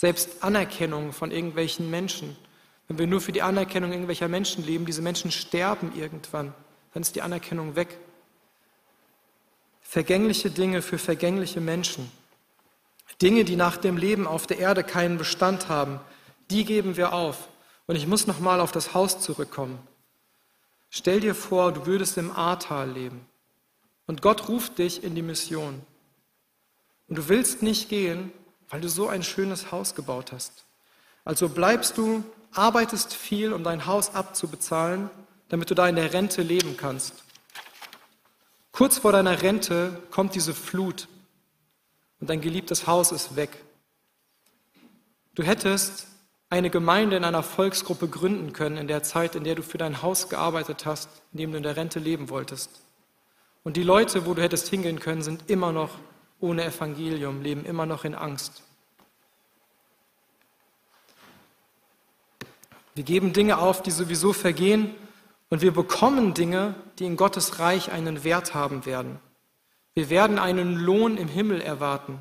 Selbst 0.00 0.44
Anerkennung 0.44 1.12
von 1.12 1.32
irgendwelchen 1.32 1.90
Menschen. 1.90 2.36
Wenn 2.86 2.98
wir 2.98 3.08
nur 3.08 3.20
für 3.20 3.32
die 3.32 3.42
Anerkennung 3.42 3.90
irgendwelcher 3.90 4.28
Menschen 4.28 4.64
leben, 4.64 4.86
diese 4.86 5.02
Menschen 5.02 5.32
sterben 5.32 5.90
irgendwann, 5.96 6.54
dann 6.94 7.02
ist 7.02 7.16
die 7.16 7.22
Anerkennung 7.22 7.74
weg. 7.74 7.98
Vergängliche 9.82 10.50
Dinge 10.50 10.82
für 10.82 10.98
vergängliche 10.98 11.60
Menschen. 11.60 12.12
Dinge, 13.20 13.44
die 13.44 13.56
nach 13.56 13.76
dem 13.76 13.96
Leben 13.96 14.28
auf 14.28 14.46
der 14.46 14.60
Erde 14.60 14.84
keinen 14.84 15.18
Bestand 15.18 15.68
haben, 15.68 15.98
die 16.48 16.64
geben 16.64 16.96
wir 16.96 17.12
auf. 17.12 17.48
Und 17.88 17.96
ich 17.96 18.06
muss 18.06 18.28
nochmal 18.28 18.60
auf 18.60 18.70
das 18.70 18.94
Haus 18.94 19.18
zurückkommen. 19.18 19.80
Stell 20.90 21.18
dir 21.18 21.34
vor, 21.34 21.72
du 21.72 21.86
würdest 21.86 22.16
im 22.18 22.30
Ahrtal 22.30 22.88
leben 22.88 23.26
und 24.06 24.22
Gott 24.22 24.48
ruft 24.48 24.78
dich 24.78 25.02
in 25.02 25.16
die 25.16 25.22
Mission. 25.22 25.82
Und 27.08 27.18
du 27.18 27.28
willst 27.28 27.64
nicht 27.64 27.88
gehen, 27.88 28.30
weil 28.70 28.80
du 28.80 28.88
so 28.88 29.08
ein 29.08 29.22
schönes 29.22 29.72
Haus 29.72 29.94
gebaut 29.94 30.32
hast. 30.32 30.64
Also 31.24 31.48
bleibst 31.48 31.98
du, 31.98 32.24
arbeitest 32.52 33.14
viel, 33.14 33.52
um 33.52 33.64
dein 33.64 33.86
Haus 33.86 34.14
abzubezahlen, 34.14 35.10
damit 35.48 35.70
du 35.70 35.74
da 35.74 35.88
in 35.88 35.96
der 35.96 36.12
Rente 36.12 36.42
leben 36.42 36.76
kannst. 36.76 37.14
Kurz 38.72 38.98
vor 38.98 39.12
deiner 39.12 39.42
Rente 39.42 40.02
kommt 40.10 40.34
diese 40.34 40.54
Flut 40.54 41.08
und 42.20 42.30
dein 42.30 42.40
geliebtes 42.40 42.86
Haus 42.86 43.12
ist 43.12 43.36
weg. 43.36 43.64
Du 45.34 45.42
hättest 45.42 46.06
eine 46.50 46.70
Gemeinde 46.70 47.16
in 47.16 47.24
einer 47.24 47.42
Volksgruppe 47.42 48.08
gründen 48.08 48.52
können 48.52 48.76
in 48.76 48.88
der 48.88 49.02
Zeit, 49.02 49.34
in 49.34 49.44
der 49.44 49.54
du 49.54 49.62
für 49.62 49.78
dein 49.78 50.02
Haus 50.02 50.28
gearbeitet 50.28 50.86
hast, 50.86 51.10
in 51.32 51.38
dem 51.38 51.52
du 51.52 51.58
in 51.58 51.62
der 51.62 51.76
Rente 51.76 51.98
leben 51.98 52.30
wolltest. 52.30 52.70
Und 53.64 53.76
die 53.76 53.82
Leute, 53.82 54.24
wo 54.26 54.34
du 54.34 54.42
hättest 54.42 54.68
hingehen 54.68 54.98
können, 54.98 55.22
sind 55.22 55.50
immer 55.50 55.72
noch 55.72 55.90
ohne 56.40 56.64
Evangelium, 56.64 57.42
leben 57.42 57.64
immer 57.64 57.86
noch 57.86 58.04
in 58.04 58.14
Angst. 58.14 58.62
Wir 62.94 63.04
geben 63.04 63.32
Dinge 63.32 63.58
auf, 63.58 63.82
die 63.82 63.90
sowieso 63.90 64.32
vergehen, 64.32 64.94
und 65.50 65.62
wir 65.62 65.72
bekommen 65.72 66.34
Dinge, 66.34 66.74
die 66.98 67.06
in 67.06 67.16
Gottes 67.16 67.58
Reich 67.58 67.90
einen 67.90 68.22
Wert 68.22 68.54
haben 68.54 68.84
werden. 68.84 69.18
Wir 69.94 70.10
werden 70.10 70.38
einen 70.38 70.74
Lohn 70.74 71.16
im 71.16 71.28
Himmel 71.28 71.60
erwarten 71.60 72.20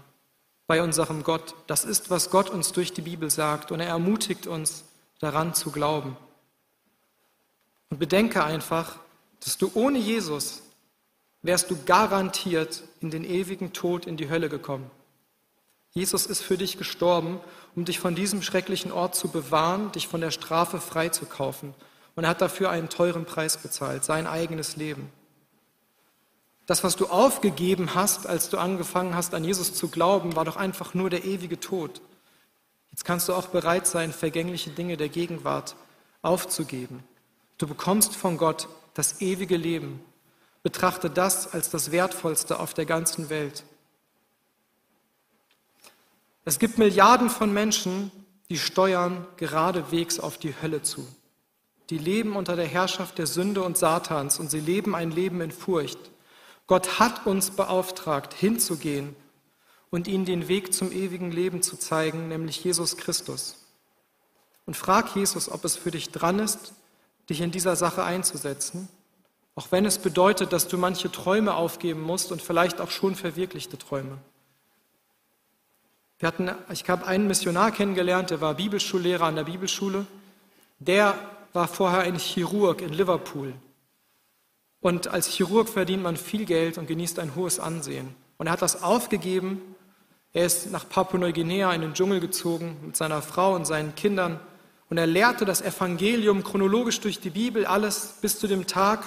bei 0.66 0.82
unserem 0.82 1.24
Gott. 1.24 1.56
Das 1.68 1.84
ist, 1.84 2.10
was 2.10 2.30
Gott 2.30 2.50
uns 2.50 2.72
durch 2.72 2.94
die 2.94 3.02
Bibel 3.02 3.30
sagt, 3.30 3.72
und 3.72 3.80
er 3.80 3.88
ermutigt 3.88 4.48
uns, 4.48 4.84
daran 5.20 5.54
zu 5.54 5.72
glauben. 5.72 6.16
Und 7.90 8.00
bedenke 8.00 8.44
einfach, 8.44 8.98
dass 9.44 9.58
du 9.58 9.72
ohne 9.74 9.98
Jesus 9.98 10.62
wärst 11.48 11.72
du 11.72 11.78
garantiert 11.86 12.84
in 13.00 13.10
den 13.10 13.24
ewigen 13.24 13.74
Tod 13.74 14.06
in 14.06 14.18
die 14.18 14.30
Hölle 14.30 14.50
gekommen. 14.50 14.92
Jesus 15.92 16.26
ist 16.26 16.44
für 16.44 16.58
dich 16.58 16.78
gestorben, 16.78 17.40
um 17.76 17.86
dich 17.86 18.00
von 18.00 18.14
diesem 18.14 18.42
schrecklichen 18.44 18.92
Ort 18.92 19.16
zu 19.16 19.30
bewahren, 19.30 19.92
dich 19.94 20.08
von 20.08 20.22
der 20.22 20.32
Strafe 20.32 20.80
freizukaufen. 20.80 21.74
Und 22.16 22.26
er 22.26 22.32
hat 22.32 22.42
dafür 22.42 22.70
einen 22.70 22.90
teuren 22.90 23.26
Preis 23.26 23.58
bezahlt, 23.58 24.04
sein 24.04 24.28
eigenes 24.28 24.76
Leben. 24.76 25.10
Das, 26.66 26.84
was 26.84 26.98
du 26.98 27.08
aufgegeben 27.08 27.96
hast, 27.96 28.28
als 28.28 28.50
du 28.50 28.58
angefangen 28.58 29.16
hast, 29.16 29.34
an 29.34 29.46
Jesus 29.46 29.74
zu 29.74 29.88
glauben, 29.88 30.36
war 30.36 30.44
doch 30.44 30.58
einfach 30.58 30.94
nur 30.94 31.10
der 31.10 31.24
ewige 31.24 31.60
Tod. 31.60 32.02
Jetzt 32.92 33.06
kannst 33.06 33.30
du 33.30 33.34
auch 33.34 33.48
bereit 33.48 33.88
sein, 33.88 34.12
vergängliche 34.12 34.72
Dinge 34.72 34.98
der 34.98 35.08
Gegenwart 35.08 35.78
aufzugeben. 36.22 37.04
Du 37.58 37.68
bekommst 37.68 38.16
von 38.16 38.38
Gott 38.38 38.68
das 38.94 39.22
ewige 39.22 39.56
Leben 39.56 40.04
Betrachte 40.64 41.10
das 41.10 41.54
als 41.54 41.70
das 41.70 41.92
Wertvollste 41.92 42.60
auf 42.60 42.74
der 42.74 42.86
ganzen 42.86 43.30
Welt. 43.30 43.64
Es 46.46 46.60
gibt 46.60 46.78
Milliarden 46.78 47.30
von 47.30 47.54
Menschen, 47.54 48.12
die 48.50 48.58
steuern 48.58 49.28
geradewegs 49.36 50.20
auf 50.20 50.38
die 50.38 50.56
Hölle 50.62 50.82
zu. 50.82 51.08
Die 51.90 51.98
leben 51.98 52.36
unter 52.36 52.56
der 52.56 52.66
Herrschaft 52.68 53.18
der 53.18 53.28
Sünde 53.28 53.62
und 53.64 53.78
Satans 53.78 54.40
und 54.40 54.50
sie 54.50 54.60
leben 54.60 54.96
ein 54.96 55.12
Leben 55.12 55.42
in 55.42 55.52
Furcht. 55.52 56.00
Gott 56.66 57.00
hat 57.00 57.26
uns 57.26 57.52
beauftragt, 57.52 58.34
hinzugehen 58.34 59.16
und 59.90 60.08
ihnen 60.08 60.26
den 60.26 60.48
Weg 60.48 60.74
zum 60.74 60.92
ewigen 60.92 61.32
Leben 61.32 61.62
zu 61.62 61.78
zeigen, 61.78 62.28
nämlich 62.28 62.64
Jesus 62.64 62.98
Christus. 62.98 63.66
Und 64.66 64.76
frag 64.76 65.16
Jesus, 65.16 65.50
ob 65.50 65.64
es 65.64 65.78
für 65.78 65.92
dich 65.92 66.12
dran 66.12 66.40
ist, 66.40 66.74
dich 67.30 67.42
in 67.42 67.52
dieser 67.52 67.76
Sache 67.76 68.04
einzusetzen 68.04 68.90
auch 69.58 69.72
wenn 69.72 69.86
es 69.86 69.98
bedeutet, 69.98 70.54
dass 70.54 70.68
du 70.68 70.78
manche 70.78 71.12
Träume 71.12 71.56
aufgeben 71.56 72.02
musst 72.02 72.32
und 72.32 72.44
vielleicht 72.44 72.80
auch 72.80 72.92
schon 72.92 73.16
verwirklichte 73.16 73.80
Träume. 73.80 74.20
Wir 76.20 76.28
hatten, 76.28 76.52
ich 76.72 76.88
habe 76.88 77.08
einen 77.08 77.26
Missionar 77.26 77.72
kennengelernt, 77.72 78.30
der 78.30 78.40
war 78.40 78.54
Bibelschullehrer 78.54 79.26
an 79.26 79.36
der 79.36 79.46
Bibelschule. 79.46 80.06
Der 80.78 81.16
war 81.54 81.68
vorher 81.68 82.02
ein 82.02 82.20
Chirurg 82.20 82.82
in 82.82 82.94
Liverpool. 82.94 83.52
Und 84.80 85.08
als 85.08 85.28
Chirurg 85.28 85.70
verdient 85.70 86.04
man 86.04 86.18
viel 86.18 86.46
Geld 86.46 86.78
und 86.78 86.86
genießt 86.86 87.18
ein 87.18 87.34
hohes 87.34 87.60
Ansehen. 87.60 88.16
Und 88.38 88.46
er 88.46 88.54
hat 88.54 88.62
das 88.62 88.84
aufgegeben. 88.84 89.60
Er 90.34 90.46
ist 90.46 90.72
nach 90.72 90.88
Papua-Neuguinea 90.88 91.74
in 91.74 91.82
den 91.82 91.96
Dschungel 91.96 92.20
gezogen 92.20 92.78
mit 92.86 92.96
seiner 92.96 93.24
Frau 93.24 93.56
und 93.56 93.66
seinen 93.66 93.96
Kindern. 93.96 94.40
Und 94.92 95.00
er 95.00 95.08
lehrte 95.08 95.46
das 95.46 95.64
Evangelium 95.64 96.44
chronologisch 96.44 97.00
durch 97.00 97.20
die 97.20 97.32
Bibel, 97.32 97.66
alles 97.66 98.18
bis 98.22 98.38
zu 98.38 98.46
dem 98.46 98.68
Tag, 98.68 99.04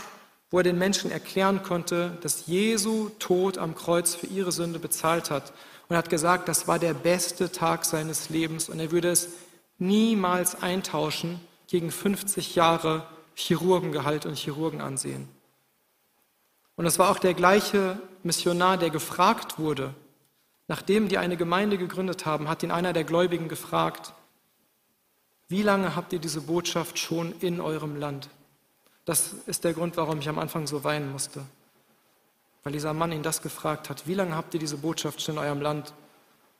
wo 0.50 0.58
er 0.58 0.64
den 0.64 0.78
Menschen 0.78 1.10
erklären 1.10 1.62
konnte, 1.62 2.18
dass 2.22 2.46
Jesu 2.46 3.10
Tod 3.18 3.56
am 3.56 3.74
Kreuz 3.74 4.14
für 4.14 4.26
ihre 4.26 4.52
Sünde 4.52 4.78
bezahlt 4.78 5.30
hat. 5.30 5.52
Und 5.88 5.96
hat 5.96 6.10
gesagt, 6.10 6.48
das 6.48 6.68
war 6.68 6.78
der 6.78 6.94
beste 6.94 7.50
Tag 7.50 7.84
seines 7.84 8.28
Lebens 8.28 8.68
und 8.68 8.78
er 8.78 8.92
würde 8.92 9.10
es 9.10 9.28
niemals 9.78 10.62
eintauschen 10.62 11.40
gegen 11.66 11.90
50 11.90 12.54
Jahre 12.54 13.06
Chirurgengehalt 13.34 14.24
und 14.26 14.36
Chirurgenansehen. 14.36 15.28
Und 16.76 16.86
es 16.86 16.98
war 16.98 17.10
auch 17.10 17.18
der 17.18 17.34
gleiche 17.34 17.98
Missionar, 18.22 18.76
der 18.76 18.90
gefragt 18.90 19.58
wurde, 19.58 19.94
nachdem 20.68 21.08
die 21.08 21.18
eine 21.18 21.36
Gemeinde 21.36 21.76
gegründet 21.76 22.24
haben, 22.24 22.48
hat 22.48 22.62
ihn 22.62 22.70
einer 22.70 22.92
der 22.92 23.04
Gläubigen 23.04 23.48
gefragt, 23.48 24.12
wie 25.48 25.62
lange 25.62 25.96
habt 25.96 26.12
ihr 26.12 26.20
diese 26.20 26.42
Botschaft 26.42 26.98
schon 26.98 27.34
in 27.40 27.60
eurem 27.60 27.96
Land? 27.96 28.30
Das 29.04 29.34
ist 29.46 29.64
der 29.64 29.72
Grund, 29.72 29.96
warum 29.96 30.18
ich 30.18 30.28
am 30.28 30.38
Anfang 30.38 30.66
so 30.66 30.84
weinen 30.84 31.10
musste. 31.10 31.44
Weil 32.62 32.72
dieser 32.72 32.92
Mann 32.92 33.12
ihn 33.12 33.22
das 33.22 33.42
gefragt 33.42 33.88
hat, 33.88 34.06
wie 34.06 34.14
lange 34.14 34.34
habt 34.34 34.52
ihr 34.54 34.60
diese 34.60 34.76
Botschaft 34.76 35.22
schon 35.22 35.36
in 35.36 35.40
eurem 35.40 35.60
Land? 35.60 35.94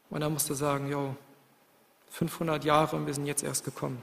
Und 0.09 0.23
er 0.23 0.31
musste 0.31 0.55
sagen, 0.55 0.89
jo, 0.91 1.15
500 2.11 2.65
Jahre 2.65 2.97
und 2.97 3.07
wir 3.07 3.15
sind 3.15 3.27
jetzt 3.27 3.45
erst 3.45 3.65
gekommen. 3.65 4.03